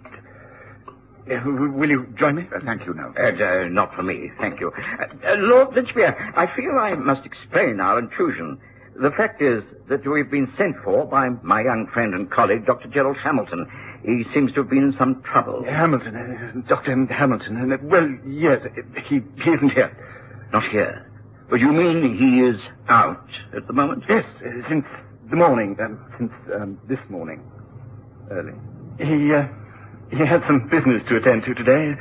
Uh, 1.29 1.41
will 1.45 1.89
you 1.89 2.05
join 2.17 2.35
me? 2.35 2.47
Uh, 2.55 2.59
thank 2.61 2.85
you, 2.85 2.93
no. 2.93 3.13
Uh, 3.17 3.31
uh, 3.43 3.67
not 3.69 3.93
for 3.93 4.03
me, 4.03 4.31
thank 4.39 4.59
you. 4.61 4.71
Uh, 4.71 5.05
uh, 5.25 5.35
Lord 5.39 5.71
Linchmere, 5.71 6.15
I 6.35 6.47
feel 6.55 6.71
I 6.77 6.93
must 6.95 7.25
explain 7.25 7.79
our 7.81 7.99
intrusion. 7.99 8.59
The 8.95 9.11
fact 9.11 9.41
is 9.41 9.63
that 9.89 10.07
we've 10.07 10.29
been 10.29 10.51
sent 10.57 10.77
for 10.83 11.05
by 11.05 11.29
my 11.29 11.61
young 11.63 11.87
friend 11.87 12.13
and 12.13 12.31
colleague, 12.31 12.65
Dr. 12.65 12.87
Gerald 12.87 13.17
Hamilton. 13.17 13.69
He 14.03 14.25
seems 14.33 14.53
to 14.53 14.61
have 14.61 14.69
been 14.69 14.83
in 14.83 14.97
some 14.97 15.21
trouble. 15.21 15.63
Hamilton, 15.65 16.15
uh, 16.15 16.61
Dr. 16.67 17.05
Hamilton. 17.07 17.71
Uh, 17.73 17.77
well, 17.81 18.09
yes, 18.25 18.65
he, 19.05 19.21
he 19.43 19.51
isn't 19.51 19.69
here. 19.69 19.91
Not 20.53 20.65
here. 20.67 21.06
But 21.49 21.59
you 21.61 21.71
mean 21.71 22.15
he 22.17 22.41
is 22.41 22.59
out 22.89 23.25
at 23.55 23.67
the 23.67 23.73
moment? 23.73 24.03
Yes, 24.09 24.25
uh, 24.45 24.67
since 24.67 24.85
the 25.29 25.35
morning, 25.35 25.77
um, 25.79 25.99
since 26.17 26.33
um, 26.53 26.79
this 26.87 26.99
morning, 27.09 27.41
early. 28.29 28.53
He, 28.99 29.33
uh, 29.33 29.47
he 30.11 30.17
had 30.25 30.43
some 30.47 30.67
business 30.67 31.03
to 31.07 31.15
attend 31.17 31.43
to 31.45 31.53
today, 31.53 31.95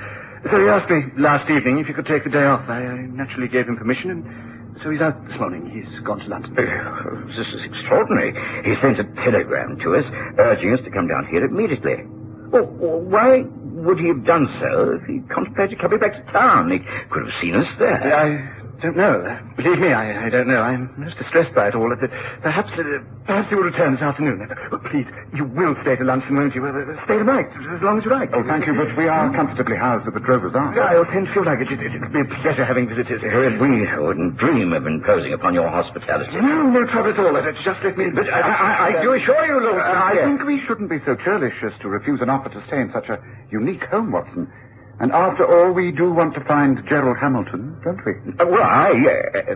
so 0.51 0.61
he 0.61 0.69
asked 0.69 0.91
me 0.91 1.05
last 1.17 1.49
evening 1.51 1.79
if 1.79 1.87
he 1.87 1.93
could 1.93 2.07
take 2.07 2.25
the 2.25 2.31
day 2.31 2.45
off. 2.45 2.69
I, 2.69 2.85
I 2.87 2.97
naturally 3.07 3.49
gave 3.49 3.69
him 3.69 3.77
permission, 3.77 4.11
and 4.11 4.81
so 4.83 4.91
he's 4.91 5.01
out 5.01 5.27
this 5.29 5.39
morning. 5.39 5.71
He's 5.71 6.01
gone 6.01 6.19
to 6.21 6.27
London. 6.29 6.57
Uh, 6.59 7.27
This 7.37 7.53
is 7.53 7.65
extraordinary. 7.65 8.33
He 8.65 8.75
sent 8.81 8.99
a 8.99 9.05
telegram 9.23 9.79
to 9.81 9.95
us, 9.97 10.05
urging 10.39 10.75
us 10.77 10.81
to 10.85 10.91
come 10.91 11.07
down 11.07 11.27
here 11.27 11.45
immediately. 11.45 12.05
Well, 12.51 12.65
why 12.67 13.41
would 13.63 13.99
he 14.01 14.09
have 14.09 14.25
done 14.25 14.49
so 14.61 14.93
if 15.01 15.05
he 15.07 15.21
contemplated 15.29 15.79
coming 15.79 15.99
back 15.99 16.15
to 16.27 16.33
town? 16.33 16.71
He 16.71 16.81
could 17.11 17.27
have 17.31 17.41
seen 17.41 17.55
us 17.57 17.69
there. 17.79 18.03
I 18.17 18.66
don't 18.81 18.97
know. 18.97 19.39
Believe 19.57 19.79
me, 19.79 19.93
I, 19.93 20.27
I 20.27 20.29
don't 20.29 20.47
know. 20.49 20.61
I'm 20.63 20.93
most 20.97 21.17
distressed 21.19 21.55
by 21.55 21.69
it 21.69 21.75
all. 21.75 21.93
Uh, 21.93 21.97
Perhaps, 22.43 22.73
uh, 22.73 23.01
perhaps 23.25 23.51
you 23.51 23.57
will 23.57 23.65
return 23.65 23.93
this 23.93 24.03
afternoon. 24.03 24.43
Uh, 24.51 24.79
Please, 24.79 25.07
you 25.35 25.45
will 25.45 25.75
stay 25.83 25.97
to 25.97 26.05
luncheon, 26.05 26.37
won't 26.37 26.55
you? 26.55 26.65
Uh, 26.65 27.05
Stay 27.05 27.19
tonight, 27.19 27.47
as 27.75 27.83
long 27.83 27.99
as 27.99 28.05
you 28.05 28.11
like. 28.11 28.31
Oh, 28.35 28.43
thank 28.45 28.67
you, 28.67 28.75
but 28.75 28.97
we 28.97 29.09
are 29.09 29.33
comfortably 29.33 29.77
housed 29.77 30.07
at 30.07 30.15
the 30.15 30.21
Drovers 30.21 30.55
Arms. 30.55 30.79
I'll 30.79 31.05
send 31.13 31.29
your 31.35 31.45
luggage. 31.45 31.71
It, 31.73 31.81
it, 31.81 32.01
will 32.01 32.09
be 32.09 32.21
a 32.21 32.25
pleasure 32.25 32.65
having 32.65 32.89
visitors. 32.89 33.23
Uh, 33.23 33.57
We 33.61 33.87
wouldn't 33.99 34.37
dream 34.37 34.73
of 34.73 34.87
imposing 34.87 35.33
upon 35.33 35.55
your 35.55 35.69
hospitality. 35.69 36.37
No, 36.37 36.63
no 36.69 36.85
trouble 36.87 37.11
at 37.11 37.19
all. 37.19 37.37
Uh, 37.37 37.53
Just 37.53 37.83
let 37.83 37.97
me... 37.97 38.11
But 38.11 38.29
I, 38.29 38.41
I, 38.41 38.99
I 38.99 39.03
do 39.03 39.13
assure 39.15 39.47
you, 39.47 39.61
Lord 39.61 39.81
Uh, 39.81 40.03
I 40.05 40.17
think 40.25 40.45
we 40.45 40.61
shouldn't 40.61 40.91
be 40.91 41.01
so 41.05 41.15
churlish 41.17 41.63
as 41.63 41.73
to 41.81 41.89
refuse 41.89 42.21
an 42.21 42.31
offer 42.31 42.51
to 42.51 42.67
stay 42.67 42.81
in 42.81 42.93
such 42.93 43.09
a 43.09 43.19
unique 43.51 43.85
home, 43.85 44.13
Watson. 44.13 44.53
And 44.99 45.13
after 45.13 45.45
all, 45.47 45.73
we 45.73 45.93
do 45.93 46.11
want 46.11 46.35
to 46.35 46.41
find 46.45 46.83
Gerald 46.89 47.19
Hamilton, 47.19 47.79
don't 47.85 48.01
we? 48.07 48.13
Uh, 48.41 48.47
well, 48.47 48.63
I, 48.63 48.91
uh, 48.93 49.55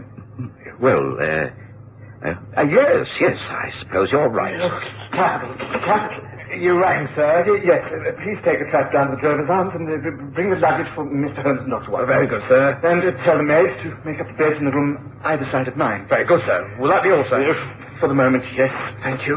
well, 0.79 1.17
uh, 1.21 1.51
uh, 2.23 2.35
uh, 2.59 2.63
yes, 2.63 3.09
yes, 3.19 3.39
I 3.49 3.73
suppose 3.81 4.13
you're 4.13 4.29
right. 4.29 4.59
Capital, 5.13 5.57
capital. 5.81 6.27
You 6.59 6.79
rang, 6.81 7.09
sir. 7.15 7.45
Y- 7.47 7.63
Yes, 7.65 7.81
uh, 7.93 8.13
please 8.23 8.37
take 8.45 8.61
a 8.61 8.69
trap 8.71 8.93
down 8.93 9.11
to 9.11 9.17
the 9.17 9.23
Drovers 9.23 9.49
Arms 9.49 9.71
and 9.75 9.89
uh, 9.89 10.11
bring 10.35 10.51
the 10.51 10.57
luggage 10.57 10.89
for 10.95 11.05
Mr. 11.05 11.43
Holmes 11.43 11.61
and 11.63 11.71
Dr. 11.71 11.91
Watson. 11.93 12.09
very 12.09 12.27
good, 12.27 12.43
sir. 12.49 12.79
And 12.83 13.03
uh, 13.05 13.13
tell 13.25 13.37
the 13.39 13.45
maid 13.45 13.79
to 13.83 13.97
make 14.05 14.21
up 14.21 14.27
the 14.27 14.35
beds 14.35 14.59
in 14.59 14.65
the 14.67 14.73
room 14.73 15.17
either 15.25 15.49
side 15.51 15.69
of 15.69 15.77
mine. 15.77 16.07
Very 16.09 16.25
good, 16.25 16.41
sir. 16.45 16.77
Will 16.81 16.89
that 16.89 17.03
be 17.05 17.11
all, 17.13 17.25
sir? 17.25 17.55
for 18.01 18.09
the 18.09 18.15
moment, 18.15 18.43
yes. 18.55 18.73
Thank 19.03 19.27
you. 19.27 19.37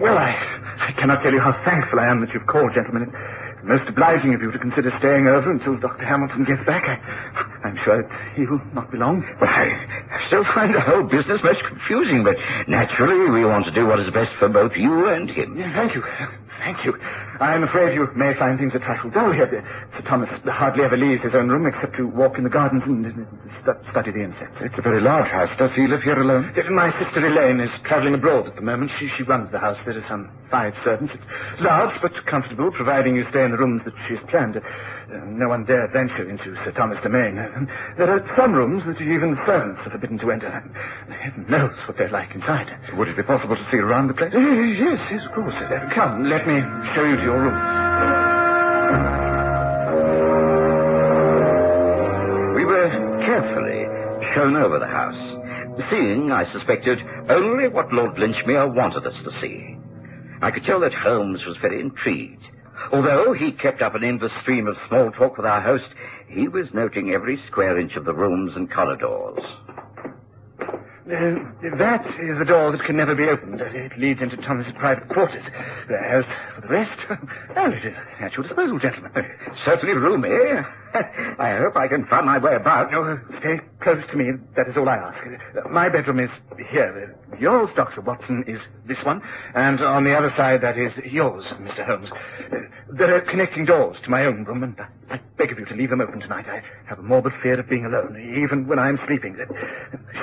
Well, 0.00 0.16
I, 0.18 0.32
I 0.80 0.92
cannot 0.92 1.22
tell 1.22 1.32
you 1.32 1.40
how 1.40 1.52
thankful 1.64 2.00
I 2.00 2.06
am 2.06 2.20
that 2.20 2.32
you've 2.32 2.46
called, 2.46 2.72
gentlemen. 2.74 3.12
Most 3.66 3.88
obliging 3.88 4.32
of 4.34 4.40
you 4.42 4.52
to 4.52 4.58
consider 4.58 4.94
staying 4.98 5.26
over 5.26 5.50
until 5.50 5.76
Dr. 5.76 6.06
Hamilton 6.06 6.44
gets 6.44 6.64
back. 6.64 6.88
I, 6.88 7.66
I'm 7.66 7.76
sure 7.78 8.08
he 8.36 8.46
will 8.46 8.60
not 8.72 8.90
be 8.92 8.98
long. 8.98 9.22
Well, 9.40 9.50
I 9.50 10.22
still 10.28 10.44
find 10.44 10.72
the 10.72 10.80
whole 10.80 11.02
business 11.02 11.42
most 11.42 11.64
confusing, 11.64 12.22
but 12.22 12.36
naturally 12.68 13.28
we 13.28 13.44
want 13.44 13.64
to 13.64 13.72
do 13.72 13.84
what 13.86 13.98
is 13.98 14.08
best 14.12 14.32
for 14.36 14.48
both 14.48 14.76
you 14.76 15.08
and 15.08 15.28
him. 15.28 15.56
Yeah, 15.58 15.74
thank 15.74 15.94
you. 15.96 16.04
Thank 16.58 16.84
you. 16.84 16.98
I'm 17.38 17.62
afraid 17.62 17.94
you 17.94 18.10
may 18.16 18.34
find 18.34 18.58
things 18.58 18.74
a 18.74 18.78
trifle 18.78 19.10
dull 19.10 19.30
here. 19.32 19.46
Sir 19.94 20.02
Thomas 20.02 20.28
hardly 20.46 20.84
ever 20.84 20.96
leaves 20.96 21.22
his 21.22 21.34
own 21.34 21.48
room 21.48 21.66
except 21.66 21.96
to 21.96 22.06
walk 22.06 22.38
in 22.38 22.44
the 22.44 22.50
gardens 22.50 22.82
and 22.86 23.26
stu- 23.62 23.90
study 23.90 24.10
the 24.10 24.22
insects. 24.22 24.56
It's 24.60 24.78
a 24.78 24.82
very 24.82 25.00
large 25.00 25.28
house. 25.28 25.50
Does 25.58 25.70
he 25.72 25.86
live 25.86 26.02
here 26.02 26.18
alone? 26.18 26.52
My 26.70 26.90
sister 26.98 27.24
Elaine 27.26 27.60
is 27.60 27.70
travelling 27.84 28.14
abroad 28.14 28.46
at 28.48 28.56
the 28.56 28.62
moment. 28.62 28.90
She, 28.98 29.08
she 29.08 29.22
runs 29.22 29.50
the 29.50 29.58
house. 29.58 29.76
There 29.84 29.96
are 29.96 30.08
some 30.08 30.30
five 30.50 30.74
servants. 30.82 31.14
It's 31.14 31.60
large 31.60 32.00
but 32.00 32.24
comfortable, 32.26 32.70
providing 32.72 33.16
you 33.16 33.26
stay 33.30 33.44
in 33.44 33.50
the 33.52 33.58
rooms 33.58 33.82
that 33.84 33.94
she 34.08 34.14
has 34.16 34.24
planned. 34.28 34.60
Uh, 35.08 35.18
no 35.26 35.48
one 35.48 35.64
dare 35.64 35.86
venture 35.86 36.28
into 36.28 36.56
Sir 36.64 36.72
Thomas' 36.72 37.00
domain. 37.02 37.36
There 37.96 38.10
are 38.10 38.34
some 38.36 38.52
rooms 38.52 38.84
that 38.86 39.00
even 39.00 39.38
servants 39.46 39.80
are 39.86 39.90
forbidden 39.90 40.18
to 40.18 40.32
enter. 40.32 40.50
Heaven 41.08 41.46
knows 41.48 41.76
what 41.86 41.96
they're 41.96 42.08
like 42.08 42.34
inside. 42.34 42.76
Would 42.94 43.08
it 43.08 43.16
be 43.16 43.22
possible 43.22 43.54
to 43.54 43.70
see 43.70 43.76
around 43.76 44.08
the 44.08 44.14
place? 44.14 44.34
Uh, 44.34 44.38
yes, 44.40 45.00
yes, 45.10 45.24
of 45.24 45.32
course. 45.32 45.54
Uh, 45.54 45.88
come, 45.92 46.24
let 46.24 46.44
me 46.46 46.60
show 46.92 47.04
you 47.04 47.16
to 47.16 47.22
your 47.22 47.38
room. 47.38 47.54
We 52.56 52.64
were 52.64 52.88
carefully 53.24 53.84
shown 54.34 54.56
over 54.56 54.80
the 54.80 54.88
house, 54.88 55.88
seeing, 55.88 56.32
I 56.32 56.50
suspected, 56.52 57.00
only 57.28 57.68
what 57.68 57.92
Lord 57.92 58.16
Linchmere 58.16 58.74
wanted 58.74 59.06
us 59.06 59.14
to 59.22 59.30
see. 59.40 59.76
I 60.42 60.50
could 60.50 60.64
tell 60.64 60.80
that 60.80 60.92
Holmes 60.94 61.44
was 61.46 61.56
very 61.58 61.80
intrigued. 61.80 62.42
Although 62.92 63.32
he 63.32 63.52
kept 63.52 63.82
up 63.82 63.94
an 63.94 64.04
endless 64.04 64.32
stream 64.40 64.66
of 64.66 64.76
small 64.88 65.10
talk 65.10 65.36
with 65.36 65.46
our 65.46 65.60
host, 65.60 65.88
he 66.28 66.48
was 66.48 66.72
noting 66.72 67.12
every 67.12 67.40
square 67.46 67.78
inch 67.78 67.96
of 67.96 68.04
the 68.04 68.14
rooms 68.14 68.56
and 68.56 68.70
corridors. 68.70 69.44
Uh, 71.06 71.38
that 71.76 72.04
is 72.20 72.36
a 72.40 72.44
door 72.44 72.72
that 72.72 72.82
can 72.82 72.96
never 72.96 73.14
be 73.14 73.28
opened. 73.28 73.60
It 73.60 73.96
leads 73.96 74.20
into 74.20 74.36
Thomas's 74.36 74.72
private 74.72 75.08
quarters. 75.08 75.44
As 75.88 76.24
for 76.54 76.62
the 76.62 76.68
rest, 76.68 77.00
well, 77.54 77.72
it 77.72 77.84
is 77.84 77.96
at 78.18 78.34
your 78.36 78.44
disposal, 78.44 78.80
gentlemen. 78.80 79.12
Certainly 79.64 79.94
roomy. 79.94 80.30
I 81.38 81.56
hope 81.58 81.76
I 81.76 81.88
can 81.88 82.06
find 82.06 82.26
my 82.26 82.38
way 82.38 82.54
about. 82.54 82.90
No, 82.92 83.02
uh, 83.04 83.18
stay 83.40 83.60
close 83.80 84.02
to 84.10 84.16
me. 84.16 84.32
That 84.56 84.68
is 84.68 84.76
all 84.76 84.88
I 84.88 84.96
ask. 84.96 85.68
My 85.70 85.88
bedroom 85.88 86.20
is 86.20 86.30
here. 86.70 87.14
Yours, 87.38 87.68
Dr. 87.74 88.00
Watson, 88.00 88.44
is 88.46 88.60
this 88.86 89.02
one. 89.04 89.20
And 89.54 89.80
on 89.80 90.04
the 90.04 90.16
other 90.16 90.32
side, 90.36 90.62
that 90.62 90.78
is 90.78 90.92
yours, 91.04 91.44
Mr. 91.60 91.84
Holmes. 91.84 92.08
There 92.90 93.14
are 93.14 93.20
connecting 93.20 93.64
doors 93.64 93.96
to 94.04 94.10
my 94.10 94.24
own 94.24 94.44
room, 94.44 94.62
and 94.62 94.80
I- 94.80 94.86
I 95.08 95.20
beg 95.36 95.52
of 95.52 95.58
you 95.58 95.64
to 95.66 95.74
leave 95.74 95.90
them 95.90 96.00
open 96.00 96.20
tonight. 96.20 96.46
I 96.48 96.62
have 96.86 96.98
a 96.98 97.02
morbid 97.02 97.32
fear 97.42 97.58
of 97.60 97.68
being 97.68 97.84
alone, 97.84 98.16
even 98.36 98.66
when 98.66 98.78
I'm 98.78 98.98
sleeping. 99.06 99.38
Uh, 99.40 99.44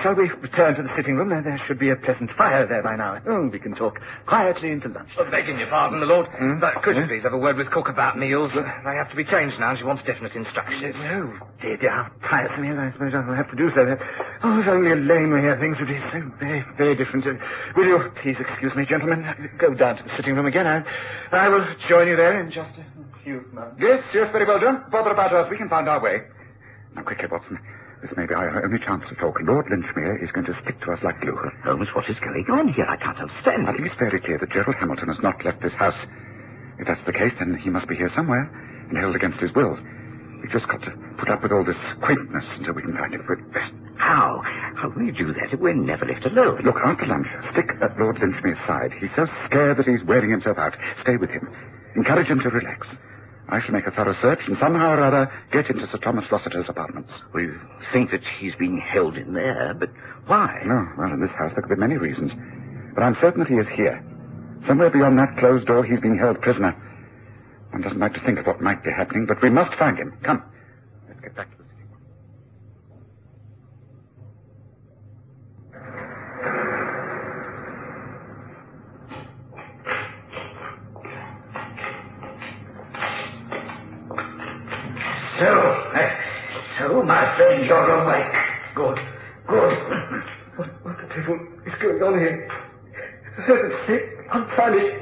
Shall 0.02 0.14
we 0.16 0.30
return 0.42 0.76
to 0.76 0.84
the 0.84 0.90
sitting 0.96 1.16
room? 1.18 1.30
There- 1.30 1.42
There 1.42 1.58
should 1.68 1.78
be 1.80 1.90
a 1.90 1.96
pleasant 1.96 2.32
fire 2.32 2.66
there 2.66 2.82
by 2.82 2.96
now. 2.96 3.20
Oh, 3.28 3.48
we 3.48 3.60
can 3.60 3.76
talk 3.76 4.00
quietly 4.26 4.72
into 4.72 4.90
lunch. 4.90 5.10
Oh, 5.18 5.24
begging 5.26 5.58
your 5.60 5.68
pardon, 5.68 6.00
my 6.00 6.06
lord. 6.06 6.28
Hmm? 6.28 6.60
But 6.60 6.82
could 6.82 6.96
you 6.96 7.02
Yeah? 7.02 7.08
please 7.08 7.24
have 7.24 7.34
a 7.34 7.38
word 7.38 7.58
with 7.58 7.70
cook 7.70 7.90
about 7.90 8.18
meals? 8.18 8.52
They 8.54 8.96
have 8.96 9.10
to 9.12 9.16
be 9.16 9.24
changed 9.24 9.60
now. 9.60 9.76
She 9.76 9.84
wants 9.84 10.04
definite 10.04 10.36
instructions. 10.36 10.53
Oh, 10.56 11.48
dear, 11.62 11.78
dear, 11.78 11.90
how 11.92 12.12
tiresome 12.28 12.64
it 12.66 12.74
is. 12.74 12.78
I 12.78 12.92
suppose 12.92 13.14
I'll 13.16 13.34
have 13.34 13.50
to 13.50 13.56
do 13.56 13.74
so. 13.74 13.98
Oh, 14.44 14.60
if 14.60 14.68
only 14.68 14.92
Elaine 14.92 15.32
were 15.32 15.42
here, 15.42 15.58
things 15.58 15.80
would 15.80 15.88
be 15.88 15.98
so 16.12 16.32
very, 16.40 16.64
very 16.78 16.96
different. 16.96 17.26
Will 17.76 17.88
you 17.88 18.12
please 18.22 18.38
excuse 18.40 18.76
me, 18.76 18.86
gentlemen? 18.86 19.50
Go 19.58 19.74
down 19.74 19.98
to 19.98 20.04
the 20.04 20.16
sitting 20.16 20.36
room 20.36 20.46
again. 20.46 20.68
I, 20.68 20.84
I 21.32 21.50
will 21.50 21.66
join 21.88 22.08
you 22.08 22.16
there 22.16 22.40
in 22.40 22.52
just 22.52 22.78
a 22.78 23.24
few 23.24 23.46
moments. 23.52 23.78
Yes, 23.80 24.04
yes, 24.14 24.32
very 24.32 24.46
well 24.46 24.60
done. 24.60 24.84
Bother 24.92 25.12
about 25.12 25.34
us. 25.34 25.50
We 25.50 25.58
can 25.58 25.70
find 25.70 25.88
our 25.90 26.00
way. 26.00 26.22
Now, 26.96 27.02
quickly, 27.04 27.28
Watson. 27.32 27.60
This 28.04 28.12
may 28.18 28.26
be 28.26 28.34
our 28.34 28.64
only 28.66 28.80
chance 28.80 29.06
to 29.08 29.16
talk. 29.16 29.40
Lord 29.42 29.68
Linchmere 29.68 30.22
is 30.22 30.30
going 30.32 30.46
to 30.48 30.60
stick 30.62 30.80
to 30.82 30.92
us 30.92 31.02
like 31.04 31.22
glue. 31.22 31.40
Holmes, 31.64 31.88
what 31.94 32.10
is 32.10 32.20
going 32.20 32.46
on 32.52 32.68
here? 32.68 32.86
I 32.88 32.98
can't 32.98 33.18
understand. 33.18 33.68
I 33.70 33.72
think 33.74 33.88
it's 33.88 33.96
fairly 33.96 34.20
clear 34.20 34.38
that 34.38 34.52
Gerald 34.52 34.76
Hamilton 34.76 35.08
has 35.08 35.22
not 35.24 35.44
left 35.46 35.62
this 35.62 35.72
house. 35.74 35.96
If 36.78 36.86
that's 36.88 37.04
the 37.06 37.14
case, 37.14 37.32
then 37.40 37.56
he 37.56 37.70
must 37.70 37.88
be 37.88 37.96
here 37.96 38.12
somewhere 38.14 38.52
and 38.90 38.98
held 38.98 39.16
against 39.16 39.40
his 39.40 39.54
will. 39.54 39.80
We've 40.44 40.52
just 40.52 40.68
got 40.68 40.82
to 40.84 40.92
put 41.18 41.30
up 41.30 41.42
with 41.42 41.52
all 41.54 41.64
this 41.64 41.78
quaintness 42.02 42.46
until 42.58 42.74
we 42.74 42.82
can 42.82 42.96
find 42.98 43.14
him. 43.14 43.24
But 43.26 43.62
uh, 43.62 43.66
How? 43.96 44.42
How 44.76 44.90
will 44.90 45.04
you 45.04 45.14
do 45.14 45.34
that? 45.34 45.58
We're 45.60 45.74
never 45.74 46.06
left 46.06 46.26
alone. 46.26 46.62
look, 46.64 46.76
after 46.84 47.06
lunch, 47.06 47.28
stick 47.54 47.72
at 47.82 47.98
Lord 47.98 48.20
Linchmere's 48.20 48.58
side. 48.68 48.92
He's 49.00 49.10
so 49.16 49.26
scared 49.46 49.78
that 49.78 49.88
he's 49.88 50.04
wearing 50.04 50.30
himself 50.32 50.58
out. 50.58 50.76
Stay 51.02 51.16
with 51.16 51.30
him. 51.30 51.50
Encourage 51.96 52.28
him 52.28 52.42
to 52.42 52.50
relax. 52.50 52.88
I 53.48 53.62
shall 53.62 53.72
make 53.72 53.88
a 53.88 53.92
thorough 53.92 54.16
search 54.22 54.40
and 54.48 54.58
somehow 54.60 54.92
or 54.94 55.00
other 55.00 55.32
get 55.52 55.70
into 55.70 55.88
Sir 55.88 55.98
Thomas 55.98 56.26
Rossiter's 56.30 56.68
apartments. 56.68 57.12
We 57.34 57.50
think 57.94 58.12
that 58.12 58.24
he's 58.40 58.56
being 58.56 58.80
held 58.80 59.16
in 59.18 59.34
there, 59.34 59.74
but 59.78 59.92
why? 60.26 60.62
No, 60.66 60.88
well, 60.98 61.12
in 61.14 61.22
this 61.22 61.32
house 61.32 61.52
there 61.54 61.62
could 61.62 61.76
be 61.76 61.80
many 61.80 61.98
reasons. 61.98 62.32
But 62.96 63.04
I'm 63.04 63.16
certain 63.22 63.40
that 63.40 63.50
he 63.50 63.56
is 63.56 63.68
here. 63.76 64.04
Somewhere 64.68 64.90
beyond 64.90 65.20
that 65.20 65.38
closed 65.38 65.68
door, 65.68 65.84
he's 65.84 66.00
being 66.00 66.18
held 66.18 66.42
prisoner. 66.42 66.76
One 67.74 67.82
doesn't 67.82 67.98
like 67.98 68.14
to 68.14 68.20
think 68.20 68.38
of 68.38 68.46
what 68.46 68.62
might 68.62 68.84
be 68.84 68.92
happening, 68.92 69.26
but 69.26 69.42
we 69.42 69.50
must 69.50 69.74
find 69.80 69.98
him. 69.98 70.16
Come. 70.22 70.44
Let's 71.08 71.20
get 71.22 71.36
back 71.36 71.50
to 71.50 71.58
the 71.58 71.64
city. 71.64 71.88
So, 85.40 85.50
uh, 85.96 86.12
so, 86.78 87.02
my 87.02 87.36
friend, 87.36 87.66
you're 87.66 87.90
awake. 87.90 88.36
Good, 88.76 89.00
good. 89.48 89.78
What, 90.58 90.86
what 90.86 90.98
the 91.02 91.08
devil 91.16 91.40
is 91.66 91.74
going 91.82 92.04
on 92.04 92.20
here? 92.20 92.48
For 93.36 93.42
heaven's 93.42 93.88
sake, 93.88 94.06
I'm 94.32 94.46
punished. 94.50 94.96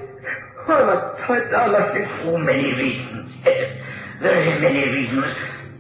Why 0.68 0.82
am 0.82 0.90
I 0.90 1.11
down 1.52 1.72
like 1.74 1.94
this? 1.94 2.08
For 2.24 2.38
many 2.38 2.74
reasons, 2.74 3.34
yes. 3.46 3.78
Very 4.22 4.60
many 4.60 4.88
reasons. 4.90 5.36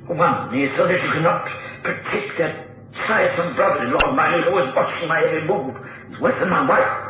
One 0.07 0.53
is 0.57 0.75
so 0.77 0.87
that 0.87 1.03
you 1.03 1.11
cannot 1.11 1.45
protect 1.83 2.37
that 2.39 2.67
tiresome 3.07 3.55
brother-in-law 3.55 4.09
of 4.09 4.15
mine 4.15 4.33
who's 4.39 4.47
always 4.47 4.75
watching 4.75 5.07
my 5.07 5.21
every 5.23 5.47
move. 5.47 5.75
He's 6.09 6.19
worse 6.19 6.39
than 6.39 6.49
my 6.49 6.67
wife. 6.67 7.07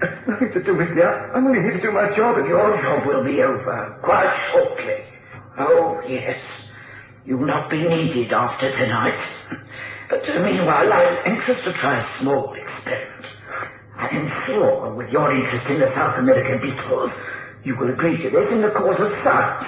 That's 0.00 0.28
nothing 0.28 0.52
to 0.52 0.62
do 0.62 0.76
with 0.76 0.90
me. 0.90 1.02
I'm 1.02 1.46
only 1.46 1.60
here 1.60 1.72
to 1.72 1.80
do 1.82 1.92
my 1.92 2.14
job. 2.16 2.38
And 2.38 2.48
Your 2.48 2.80
job 2.82 3.06
will 3.06 3.24
be 3.24 3.42
over 3.42 3.98
quite 4.02 4.50
shortly. 4.52 5.04
Oh, 5.58 6.00
yes. 6.08 6.38
You'll 7.26 7.46
not 7.46 7.68
be 7.70 7.86
needed 7.86 8.32
after 8.32 8.70
tonight. 8.76 9.20
But 10.08 10.22
meanwhile, 10.42 10.92
I'm 10.92 11.18
anxious 11.26 11.62
to 11.64 11.72
try 11.74 12.00
a 12.00 12.20
small 12.20 12.54
experiment. 12.54 13.09
I 14.00 14.08
am 14.16 14.46
sure, 14.46 14.94
with 14.94 15.10
your 15.10 15.30
interest 15.30 15.66
in 15.68 15.78
the 15.78 15.94
South 15.94 16.16
American 16.18 16.58
beetles, 16.58 17.10
you 17.64 17.76
will 17.76 17.90
agree 17.90 18.16
to 18.16 18.30
this 18.30 18.50
in 18.50 18.62
the 18.62 18.70
cause 18.70 18.98
of 18.98 19.12
science. 19.22 19.66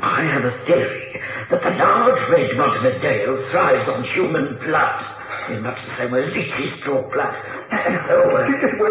I 0.00 0.22
have 0.24 0.44
a 0.44 0.50
theory 0.66 1.22
that 1.48 1.62
the 1.62 1.70
large 1.70 2.20
red 2.30 2.56
montevideo 2.56 3.48
thrives 3.52 3.88
on 3.88 4.02
human 4.02 4.58
blood, 4.64 5.04
in 5.50 5.62
much 5.62 5.78
the 5.86 5.96
same 5.98 6.10
way 6.10 6.24
as 6.24 6.34
leeches 6.34 6.80
draw 6.82 7.08
blood. 7.12 7.34
And 7.70 8.00
so, 8.08 8.36
uh, 8.36 8.48
Get 8.50 8.74
away. 8.74 8.90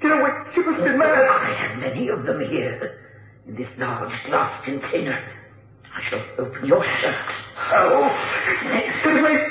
Get, 0.00 0.12
away. 0.12 0.30
You 0.56 0.70
must 0.70 0.84
be 0.84 0.96
mad. 0.96 1.28
I 1.28 1.54
have 1.54 1.78
many 1.78 2.08
of 2.08 2.24
them 2.24 2.40
here, 2.40 2.98
in 3.46 3.54
this 3.54 3.68
large 3.78 4.12
glass 4.26 4.64
container. 4.64 5.22
I 5.94 6.02
shall 6.10 6.24
open 6.38 6.66
your 6.66 6.84
shirt. 6.98 7.14
So, 7.70 8.10
Get 9.04 9.16
away. 9.16 9.46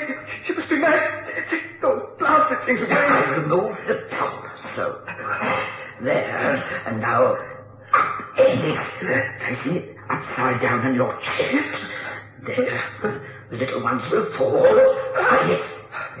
You 0.46 0.54
must 0.56 0.68
be 0.68 0.76
mad. 0.76 1.21
Take 1.50 1.80
those 1.80 2.02
blasted 2.18 2.64
things 2.66 2.80
away. 2.82 2.92
I 2.92 3.30
remove 3.36 3.76
the 3.86 4.06
top, 4.10 4.44
so. 4.76 5.02
There, 6.00 6.82
and 6.86 7.00
now, 7.00 7.36
up 7.94 8.38
in 8.38 8.58
it, 8.58 8.78
placing 9.46 9.76
it 9.76 9.96
upside 10.10 10.60
down 10.60 10.80
on 10.86 10.94
your 10.94 11.16
chest. 11.20 11.84
There, 12.44 13.22
the 13.50 13.56
little 13.56 13.82
ones 13.82 14.02
will 14.10 14.26
fall. 14.36 14.66
Ah, 14.66 15.48
yes, 15.48 15.62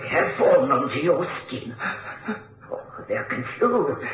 they 0.00 0.08
have 0.08 0.36
fallen 0.36 0.70
onto 0.70 1.00
your 1.00 1.26
skin. 1.46 1.74
Oh, 2.70 3.04
they're 3.08 3.24
confused. 3.24 4.06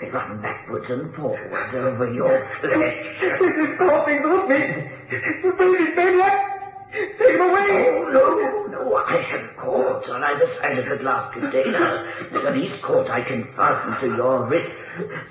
They 0.00 0.10
run 0.10 0.40
backwards 0.42 0.86
and 0.90 1.14
forwards 1.14 1.74
over 1.74 2.12
your 2.12 2.48
flesh. 2.60 3.20
This 3.20 3.40
is 3.40 3.78
coughing 3.78 4.24
off 4.24 4.48
me. 4.48 4.90
You 5.42 5.52
baby 5.52 5.94
maniac. 5.94 6.53
Take 6.94 7.34
him 7.34 7.40
away. 7.40 7.90
Oh, 7.90 8.08
no, 8.12 8.66
no, 8.84 8.96
I 8.96 9.16
have 9.16 9.56
cords 9.56 10.08
on 10.08 10.22
either 10.22 10.46
side 10.60 10.78
of 10.78 10.88
the 10.88 10.96
glass 11.02 11.32
container. 11.32 12.06
On 12.46 12.56
each 12.60 12.80
cord 12.82 13.08
I 13.08 13.20
can 13.22 13.44
fasten 13.56 14.10
to 14.10 14.16
your 14.16 14.44
wrist. 14.46 14.70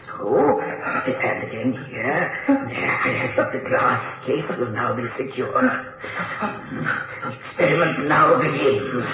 So, 0.07 0.59
and 0.59 1.43
again 1.47 1.71
here. 1.87 2.43
There, 2.47 2.99
I 3.05 3.31
have 3.33 3.51
the 3.53 3.59
glass 3.69 4.25
case 4.25 4.43
will 4.59 4.71
now 4.71 4.93
be 4.93 5.03
secure. 5.17 5.53
The 5.53 7.31
experiment 7.31 8.07
now 8.07 8.41
begins. 8.41 9.05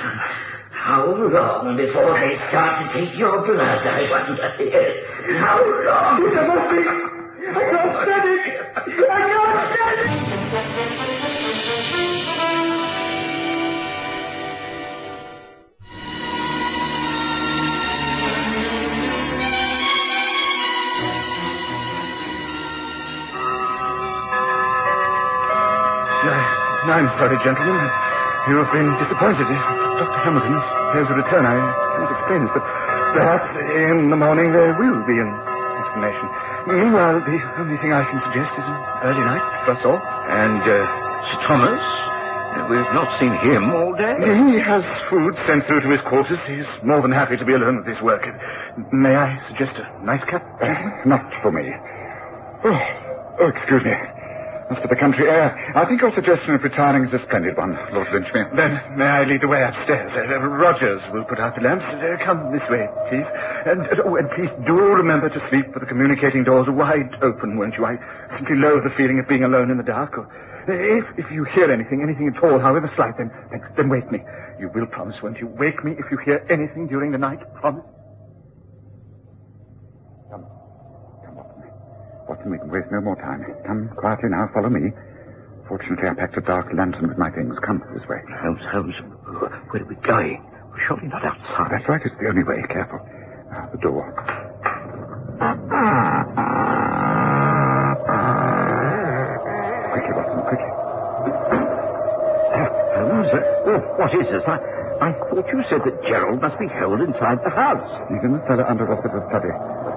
How 0.72 1.06
long 1.06 1.78
before 1.78 2.14
they 2.20 2.36
start 2.50 2.92
to 2.94 3.00
take 3.00 3.16
your 3.16 3.46
blood, 3.46 3.86
I 3.86 4.10
wonder? 4.10 4.56
Yes. 4.60 4.94
How 5.38 5.62
long? 5.86 6.34
There 6.34 6.48
must 6.48 6.72
be. 6.72 6.78
I 7.48 7.52
can't 7.54 7.92
stand 8.02 8.30
it. 8.30 8.42
I 8.76 8.82
can't 9.38 10.10
stand 10.50 11.10
it. 11.14 11.19
No, 26.24 26.92
I'm 26.96 27.08
sorry, 27.20 27.38
gentlemen. 27.44 27.80
You 28.48 28.56
have 28.64 28.72
been 28.76 28.90
disappointed. 29.00 29.48
Dr. 29.48 30.20
Hamilton 30.24 30.56
has 30.96 31.08
to 31.08 31.14
return. 31.16 31.46
I 31.46 31.56
cannot 31.96 32.12
explain 32.12 32.40
this, 32.44 32.52
but 32.56 32.64
perhaps 33.16 33.48
in 33.76 34.10
the 34.10 34.16
morning 34.18 34.52
there 34.52 34.74
will 34.80 35.00
be 35.08 35.16
an 35.20 35.32
explanation. 35.80 36.28
Meanwhile, 36.68 37.20
the 37.24 37.40
only 37.60 37.78
thing 37.78 37.94
I 37.94 38.04
can 38.04 38.20
suggest 38.28 38.52
is 38.58 38.66
an 38.68 38.78
early 39.04 39.24
night 39.24 39.44
us 39.70 39.86
all. 39.86 40.00
And, 40.28 40.62
uh, 40.64 40.88
Sir 41.32 41.40
Thomas? 41.48 41.80
Uh, 41.80 42.66
We've 42.70 42.94
not 42.94 43.08
seen 43.20 43.34
him 43.36 43.72
all 43.72 43.94
day. 43.94 44.16
He 44.20 44.60
has 44.60 44.84
food 45.10 45.38
sent 45.46 45.66
through 45.68 45.82
to 45.82 45.90
his 45.90 46.02
quarters. 46.02 46.40
He's 46.48 46.66
more 46.84 47.02
than 47.02 47.12
happy 47.12 47.38
to 47.38 47.46
be 47.46 47.54
alone 47.54 47.78
with 47.78 47.86
his 47.88 48.02
work. 48.02 48.26
May 48.92 49.16
I 49.16 49.40
suggest 49.48 49.78
a 49.78 50.04
nice 50.04 50.24
cup? 50.26 50.44
Uh, 50.60 50.74
not 51.06 51.24
for 51.42 51.52
me. 51.52 51.72
Oh, 52.66 52.82
oh, 53.42 53.48
excuse 53.48 53.84
me. 53.86 53.94
As 54.70 54.78
for 54.78 54.88
the 54.88 54.96
country 54.96 55.28
air, 55.28 55.58
I 55.76 55.84
think 55.86 56.00
your 56.00 56.14
suggestion 56.14 56.54
of 56.54 56.64
retiring 56.64 57.04
is 57.08 57.14
a 57.14 57.20
splendid 57.26 57.58
one, 57.58 57.74
Lord 57.92 58.08
Linchmere. 58.10 58.56
Then 58.56 58.80
may 58.96 59.06
I 59.06 59.24
lead 59.24 59.42
the 59.42 59.48
way 59.48 59.64
upstairs? 59.64 60.12
Uh, 60.14 60.36
uh, 60.36 60.48
Rogers 60.48 61.02
will 61.12 61.24
put 61.24 61.40
out 61.40 61.56
the 61.56 61.62
lamps. 61.62 61.86
Uh, 61.86 62.18
come 62.24 62.52
this 62.52 62.62
way, 62.70 62.88
please. 63.10 63.26
And, 63.66 63.82
uh, 63.88 64.04
oh, 64.06 64.16
and 64.18 64.30
please 64.30 64.50
do 64.68 64.76
remember 64.78 65.28
to 65.30 65.50
sleep 65.50 65.74
with 65.74 65.82
the 65.82 65.88
communicating 65.88 66.44
doors 66.44 66.68
wide 66.70 67.18
open, 67.24 67.58
won't 67.58 67.78
you? 67.78 67.86
I 67.86 67.98
simply 68.38 68.58
loathe 68.58 68.84
the 68.84 68.92
feeling 68.92 69.18
of 69.18 69.28
being 69.28 69.44
alone 69.44 69.72
in 69.72 69.78
the 69.78 69.84
dark. 69.84 70.16
Or 70.20 70.30
If, 70.68 71.06
if 71.18 71.32
you 71.32 71.46
hear 71.46 71.72
anything, 71.72 72.04
anything 72.04 72.28
at 72.28 72.44
all, 72.44 72.60
however 72.60 72.92
slight, 72.96 73.18
then, 73.18 73.32
then, 73.50 73.62
then 73.76 73.90
wake 73.90 74.12
me. 74.12 74.20
You 74.60 74.70
will 74.70 74.86
promise, 74.86 75.20
won't 75.24 75.40
you? 75.40 75.48
Wake 75.48 75.84
me 75.84 75.94
if 75.98 76.12
you 76.12 76.18
hear 76.18 76.46
anything 76.48 76.86
during 76.88 77.12
the 77.12 77.18
night. 77.18 77.40
Promise. 77.56 77.86
Come. 80.30 80.46
Come, 81.26 81.36
Watson. 81.36 81.64
Watson, 82.40 82.52
we 82.52 82.58
can 82.58 82.70
waste 82.72 82.92
no 82.92 83.02
more 83.02 83.16
time. 83.16 83.44
Come 83.66 83.90
quietly 83.98 84.30
now. 84.30 84.50
Follow 84.54 84.70
me. 84.70 84.92
Fortunately, 85.68 86.08
I 86.08 86.14
packed 86.14 86.38
a 86.38 86.42
dark 86.42 86.74
lantern 86.74 87.10
with 87.10 87.18
my 87.18 87.30
things. 87.30 87.58
Come 87.60 87.84
this 87.94 88.08
way. 88.08 88.22
Holmes, 88.42 88.62
Holmes, 88.72 88.96
where 89.70 89.82
are 89.82 89.86
we 89.86 89.96
going? 89.96 90.44
We're 90.72 90.80
surely 90.80 91.08
not 91.08 91.26
outside. 91.26 91.72
That's 91.72 91.88
right. 91.90 92.02
It's 92.04 92.16
the 92.20 92.28
only 92.30 92.44
way. 92.44 92.64
Careful. 92.70 93.00
Now, 93.52 93.70
the 93.72 93.78
door. 93.78 95.20
Quickly, 99.92 100.14
Watson, 100.16 100.42
quickly. 100.48 100.72
Holmes, 102.96 103.34
uh, 103.34 103.64
oh, 103.66 103.80
what 103.98 104.14
is 104.16 104.28
this? 104.32 104.44
I, 104.48 104.79
I 105.00 105.14
thought 105.14 105.48
you 105.48 105.64
said 105.70 105.84
that 105.86 106.04
Gerald 106.04 106.42
must 106.42 106.60
be 106.60 106.68
held 106.68 107.00
inside 107.00 107.40
the 107.44 107.50
house. 107.50 107.88
He's 108.12 108.20
in 108.24 108.34
the 108.34 108.44
cellar 108.48 108.68
under 108.68 108.84
Rossiter's 108.84 109.24
study. 109.32 109.48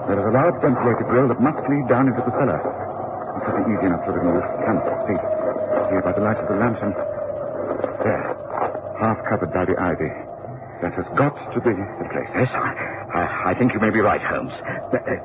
There 0.06 0.18
is 0.18 0.26
a 0.26 0.30
large 0.30 0.62
ventilated 0.62 1.06
grill 1.10 1.26
that 1.26 1.40
must 1.42 1.58
lead 1.68 1.88
down 1.88 2.06
into 2.06 2.22
the 2.22 2.30
cellar. 2.38 2.62
It 2.62 3.42
should 3.42 3.66
be 3.66 3.74
easy 3.74 3.86
enough 3.90 4.06
to 4.06 4.12
remove. 4.14 4.42
Come, 4.62 4.78
see. 5.10 5.18
Here, 5.90 6.02
by 6.06 6.12
the 6.12 6.22
light 6.22 6.38
of 6.38 6.46
the 6.46 6.54
lantern. 6.54 6.94
There. 8.06 8.30
Half 9.02 9.26
covered 9.26 9.52
by 9.52 9.64
the 9.64 9.74
ivy. 9.74 10.10
That 10.82 10.94
has 10.94 11.06
got 11.18 11.34
to 11.50 11.60
be 11.60 11.74
the 11.74 12.08
place. 12.10 12.30
Yes, 12.34 12.50
I, 12.54 12.70
I, 13.14 13.50
I 13.50 13.54
think 13.54 13.74
you 13.74 13.80
may 13.80 13.90
be 13.90 14.00
right, 14.00 14.22
Holmes. 14.22 14.52
Uh, 14.54 14.98
uh, 14.98 15.18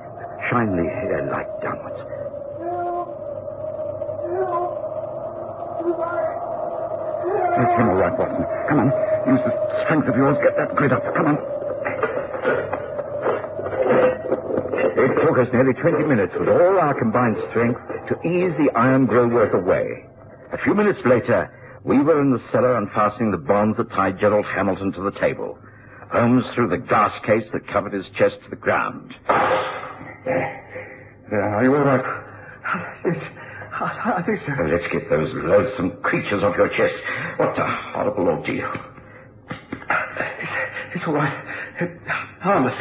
shine 0.50 0.76
the 0.76 0.90
uh, 0.90 1.30
light 1.30 1.50
downwards. 1.62 2.02
That's 7.58 7.74
him, 7.74 7.90
all 7.90 7.96
right, 7.96 8.18
Watson. 8.18 8.46
Come 8.70 8.80
on. 8.80 8.90
Use 9.28 9.42
the 9.44 9.67
strength 9.88 10.08
of 10.10 10.16
yours. 10.18 10.38
Get 10.44 10.56
that 10.58 10.76
grid 10.76 10.92
up. 10.92 11.16
Come 11.16 11.28
on. 11.28 11.38
It 15.00 15.26
took 15.26 15.38
us 15.38 15.48
nearly 15.54 15.74
20 15.74 16.06
minutes 16.06 16.34
with 16.38 16.50
all 16.50 16.78
our 16.80 16.94
combined 16.94 17.38
strength 17.50 17.80
to 18.10 18.20
ease 18.28 18.54
the 18.58 18.70
iron 18.76 19.06
grill 19.06 19.28
work 19.28 19.54
away. 19.54 20.06
A 20.52 20.58
few 20.58 20.74
minutes 20.74 21.00
later, 21.06 21.54
we 21.84 22.00
were 22.00 22.20
in 22.22 22.32
the 22.32 22.42
cellar 22.52 22.76
unfastening 22.76 23.32
the 23.32 23.38
bonds 23.38 23.78
that 23.78 23.90
tied 23.92 24.20
Gerald 24.20 24.46
Hamilton 24.46 24.92
to 24.94 25.02
the 25.02 25.12
table. 25.12 25.58
Holmes 26.12 26.46
threw 26.54 26.68
the 26.68 26.78
glass 26.78 27.18
case 27.26 27.46
that 27.54 27.68
covered 27.68 27.94
his 27.94 28.06
chest 28.18 28.38
to 28.44 28.50
the 28.50 28.56
ground. 28.56 29.16
There, 31.30 31.44
are 31.44 31.64
you 31.64 31.76
all 31.76 31.84
right? 31.84 32.06
Yes, 33.06 33.18
I, 33.74 34.14
I 34.18 34.22
think 34.22 34.40
so. 34.40 34.54
Well, 34.58 34.68
let's 34.70 34.88
get 34.88 35.10
those 35.10 35.34
loathsome 35.34 36.02
creatures 36.02 36.44
off 36.44 36.58
your 36.58 36.70
chest. 36.70 36.96
What 37.38 37.58
a 37.60 37.66
horrible 37.66 38.28
ordeal. 38.30 38.72
It's, 40.98 41.04
it's 41.04 41.08
all 41.08 41.14
right. 41.14 41.34
It, 41.80 41.92
harmless. 42.42 42.76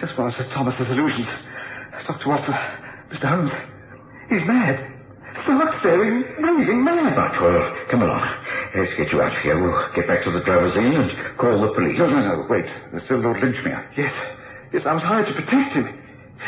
Just 0.00 0.18
one 0.18 0.28
of 0.28 0.34
Sir 0.34 0.48
Thomas's 0.52 0.90
illusions. 0.90 1.28
Dr. 2.06 2.28
Watson, 2.28 2.54
Mr. 3.10 3.28
Holmes, 3.28 3.52
he's 4.28 4.44
mad. 4.46 4.92
Stark 5.44 5.78
staring, 5.80 6.22
raving 6.42 6.82
mad. 6.82 7.16
Right, 7.16 7.40
well, 7.40 7.86
come 7.86 8.02
along. 8.02 8.28
Let's 8.74 8.94
get 8.94 9.12
you 9.12 9.22
out 9.22 9.36
of 9.36 9.38
here. 9.42 9.62
We'll 9.62 9.92
get 9.92 10.08
back 10.08 10.24
to 10.24 10.30
the 10.32 10.40
driver's 10.40 10.76
inn 10.76 10.96
and 10.96 11.38
call 11.38 11.60
the 11.60 11.72
police. 11.72 11.98
No, 11.98 12.10
no, 12.10 12.20
no. 12.20 12.46
Wait. 12.48 12.66
There's 12.90 13.04
still 13.04 13.18
Lord 13.18 13.40
Linchmere. 13.40 13.86
Yes, 13.96 14.12
yes, 14.72 14.86
I 14.86 14.94
was 14.94 15.02
hired 15.04 15.26
to 15.28 15.34
protect 15.34 15.74
him. 15.74 16.02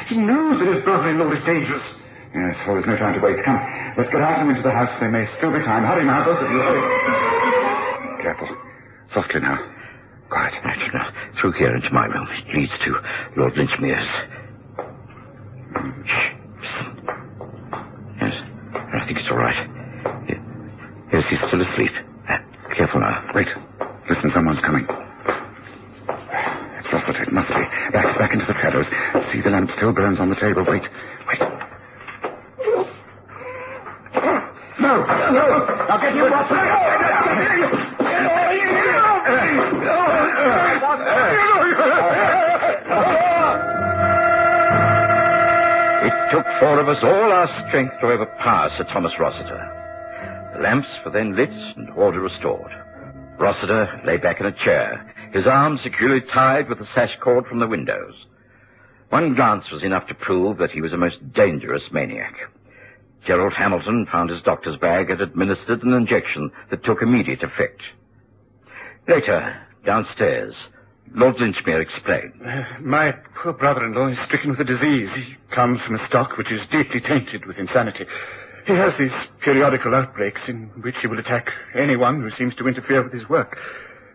He 0.09 0.17
knows 0.17 0.59
that 0.59 0.75
his 0.75 0.83
brother-in-law 0.83 1.31
is 1.33 1.45
dangerous. 1.45 1.87
Yes, 2.35 2.57
well, 2.67 2.75
there's 2.75 2.87
no 2.87 2.97
time 2.97 3.15
to 3.15 3.21
wait. 3.21 3.45
Come, 3.45 3.61
let's 3.97 4.11
get 4.11 4.21
out 4.21 4.41
and 4.41 4.51
into 4.51 4.63
the 4.63 4.73
house. 4.73 4.91
There 4.99 5.11
may 5.11 5.29
still 5.37 5.53
be 5.53 5.61
time. 5.61 5.85
Hurry 5.85 6.05
now, 6.05 6.25
both 6.25 6.41
of 6.41 6.51
you. 6.51 6.59
Hurry. 6.61 8.23
Careful. 8.23 8.49
Softly 9.13 9.41
now. 9.41 9.72
Quiet. 10.33 10.65
Right, 10.65 10.95
now, 10.95 11.13
through 11.39 11.53
here 11.53 11.75
into 11.77 11.93
my 11.93 12.07
room. 12.07 12.27
It 12.49 12.55
leads 12.55 12.73
to 12.85 13.03
Lord 13.37 13.55
Linchmere's. 13.55 14.09
Shh. 16.07 16.31
Yes, 18.19 18.43
I 18.73 19.05
think 19.05 19.19
it's 19.19 19.31
all 19.31 19.37
right. 19.37 19.69
Yes, 21.13 21.29
he's 21.29 21.39
still 21.49 21.61
asleep. 21.61 21.93
Uh, 22.31 22.39
careful 22.75 23.01
now. 23.01 23.31
Wait. 23.35 23.49
Listen, 24.09 24.33
someone's 24.33 24.61
coming. 24.61 24.87
It's 26.79 26.91
Rossiter. 26.91 27.25
It 27.25 27.33
must 27.33 27.49
be. 27.49 27.55
Back, 27.93 28.19
back 28.19 28.33
into 28.33 28.47
the 28.47 28.55
shadows. 28.55 28.87
See, 29.33 29.43
the 29.43 29.51
lamp 29.51 29.71
still 29.77 29.93
burns 29.93 30.19
on 30.19 30.31
the 30.31 30.37
table. 30.37 30.65
Wait. 30.65 30.89
Wait. 31.29 31.41
No, 34.81 35.05
no. 35.05 35.45
I'll 35.91 36.01
get 36.01 36.17
you, 36.17 36.31
Watson. 36.31 37.02
It 46.05 46.31
took 46.31 46.47
four 46.59 46.81
of 46.81 46.89
us 46.89 47.03
all 47.03 47.33
our 47.33 47.47
strength 47.69 47.95
to 48.01 48.07
overpower 48.07 48.71
Sir 48.77 48.85
Thomas 48.85 49.13
Rossiter. 49.19 50.51
The 50.55 50.61
lamps 50.61 50.89
were 51.05 51.11
then 51.11 51.37
lit 51.37 51.51
and 51.51 51.91
order 51.91 52.21
restored. 52.21 52.73
Rossiter 53.39 54.01
lay 54.05 54.17
back 54.17 54.41
in 54.41 54.47
a 54.47 54.53
chair, 54.53 55.13
his 55.33 55.47
arms 55.47 55.83
securely 55.83 56.21
tied 56.21 56.69
with 56.69 56.79
the 56.79 56.87
sash 56.95 57.17
cord 57.21 57.47
from 57.47 57.59
the 57.59 57.69
windows. 57.69 58.27
One 59.11 59.35
glance 59.35 59.71
was 59.71 59.83
enough 59.83 60.07
to 60.09 60.15
prove 60.15 60.59
that 60.59 60.71
he 60.71 60.81
was 60.81 60.93
a 60.93 60.99
most 60.99 61.33
dangerous 61.33 61.91
maniac. 61.93 62.49
Gerald 63.25 63.53
Hamilton 63.53 64.07
found 64.07 64.31
his 64.31 64.43
doctor's 64.43 64.77
bag 64.77 65.11
and 65.11 65.21
administered 65.21 65.83
an 65.83 65.93
injection 65.93 66.51
that 66.71 66.83
took 66.83 67.03
immediate 67.03 67.43
effect. 67.43 67.83
Later, 69.07 69.57
downstairs, 69.85 70.55
Lord 71.15 71.37
Linchmere 71.37 71.81
explained. 71.81 72.33
Uh, 72.45 72.65
my 72.81 73.13
poor 73.13 73.53
brother-in-law 73.53 74.09
is 74.09 74.19
stricken 74.25 74.51
with 74.51 74.61
a 74.61 74.65
disease. 74.65 75.11
He 75.15 75.37
comes 75.51 75.81
from 75.83 75.97
a 75.97 76.07
stock 76.07 76.39
which 76.39 76.51
is 76.51 76.61
deeply 76.71 77.01
tainted 77.01 77.45
with 77.45 77.59
insanity. 77.59 78.07
He 78.67 78.73
has 78.75 78.97
these 78.99 79.13
periodical 79.41 79.95
outbreaks 79.95 80.41
in 80.47 80.69
which 80.83 80.97
he 81.01 81.09
will 81.09 81.19
attack 81.19 81.53
anyone 81.75 82.23
who 82.23 82.31
seems 82.31 82.55
to 82.57 82.69
interfere 82.69 83.03
with 83.03 83.13
his 83.13 83.29
work. 83.29 83.59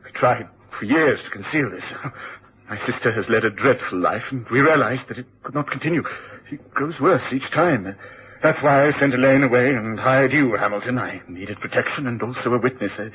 We 0.06 0.12
tried 0.12 0.48
for 0.72 0.86
years 0.86 1.20
to 1.24 1.30
conceal 1.30 1.70
this. 1.70 1.84
My 2.70 2.78
sister 2.86 3.12
has 3.12 3.30
led 3.30 3.46
a 3.46 3.50
dreadful 3.50 4.00
life, 4.00 4.26
and 4.32 4.48
we 4.50 4.60
realized 4.60 5.08
that 5.08 5.18
it 5.18 5.26
could 5.44 5.56
not 5.56 5.70
continue. 5.72 6.04
He 6.50 6.58
grows 6.74 7.00
worse 7.00 7.24
each 7.32 7.50
time. 7.52 7.96
That's 8.42 8.62
why 8.62 8.88
I 8.88 9.00
sent 9.00 9.14
Elaine 9.14 9.44
away 9.44 9.74
and 9.74 10.00
hired 10.00 10.32
you, 10.32 10.56
Hamilton. 10.56 11.00
I 11.00 11.22
needed 11.28 11.60
protection 11.60 12.08
and 12.08 12.22
also 12.22 12.54
a 12.54 12.60
witness. 12.60 12.92
A, 13.00 13.12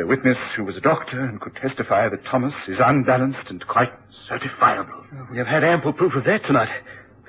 a 0.00 0.06
witness 0.06 0.38
who 0.56 0.64
was 0.64 0.76
a 0.76 0.80
doctor 0.80 1.20
and 1.20 1.40
could 1.40 1.54
testify 1.54 2.08
that 2.08 2.24
Thomas 2.24 2.54
is 2.66 2.78
unbalanced 2.80 3.48
and 3.48 3.64
quite 3.66 3.92
certifiable. 4.28 5.04
Uh, 5.12 5.26
we 5.30 5.38
have 5.38 5.46
had 5.46 5.62
ample 5.62 5.92
proof 5.92 6.14
of 6.16 6.24
that 6.24 6.44
tonight. 6.44 6.70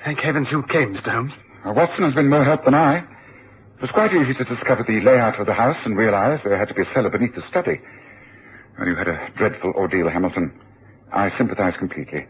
Thank 0.04 0.20
heavens 0.20 0.48
you 0.52 0.64
came, 0.64 0.96
Mr. 0.96 1.12
Holmes. 1.12 1.34
Now, 1.64 1.74
Watson 1.74 2.04
has 2.06 2.16
been 2.16 2.30
more 2.30 2.44
help 2.44 2.66
than 2.66 2.74
I. 2.74 2.98
It 2.98 3.82
was 3.82 3.92
quite 3.92 4.14
easy 4.14 4.34
to 4.34 4.44
discover 4.44 4.84
the 4.84 5.02
layout 5.02 5.40
of 5.40 5.46
the 5.46 5.54
house 5.54 5.78
and 5.86 5.96
realize 5.96 6.40
there 6.44 6.58
had 6.58 6.70
to 6.70 6.74
be 6.74 6.82
a 6.82 6.94
cellar 6.94 7.12
beneath 7.12 7.36
the 7.36 7.44
study. 7.48 7.80
Well, 8.80 8.88
you 8.88 8.96
had 8.96 9.08
a 9.08 9.30
dreadful 9.36 9.72
ordeal, 9.74 10.10
Hamilton. 10.10 10.60
I 11.12 11.36
sympathize 11.38 11.76
completely. 11.78 12.26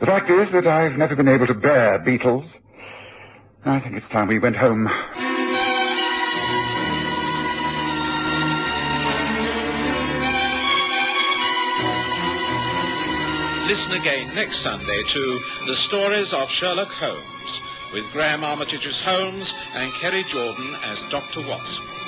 The 0.00 0.06
fact 0.06 0.30
is 0.30 0.50
that 0.52 0.66
I've 0.66 0.96
never 0.96 1.14
been 1.14 1.28
able 1.28 1.46
to 1.46 1.54
bear 1.54 1.98
beetles. 1.98 2.46
I 3.64 3.78
think 3.78 3.96
it's 3.96 4.08
time 4.08 4.26
we 4.26 4.40
went 4.40 4.56
home. 4.56 4.90
Listen 13.68 13.92
again 13.92 14.34
next 14.34 14.58
Sunday 14.62 15.02
to 15.06 15.40
The 15.66 15.76
Stories 15.76 16.32
of 16.32 16.50
Sherlock 16.50 16.88
Holmes 16.88 17.62
with 17.92 18.10
Graham 18.12 18.42
Armitage's 18.42 19.00
Holmes 19.00 19.54
and 19.76 19.92
Kerry 19.92 20.24
Jordan 20.24 20.76
as 20.84 21.02
Dr. 21.10 21.40
Watson. 21.48 22.01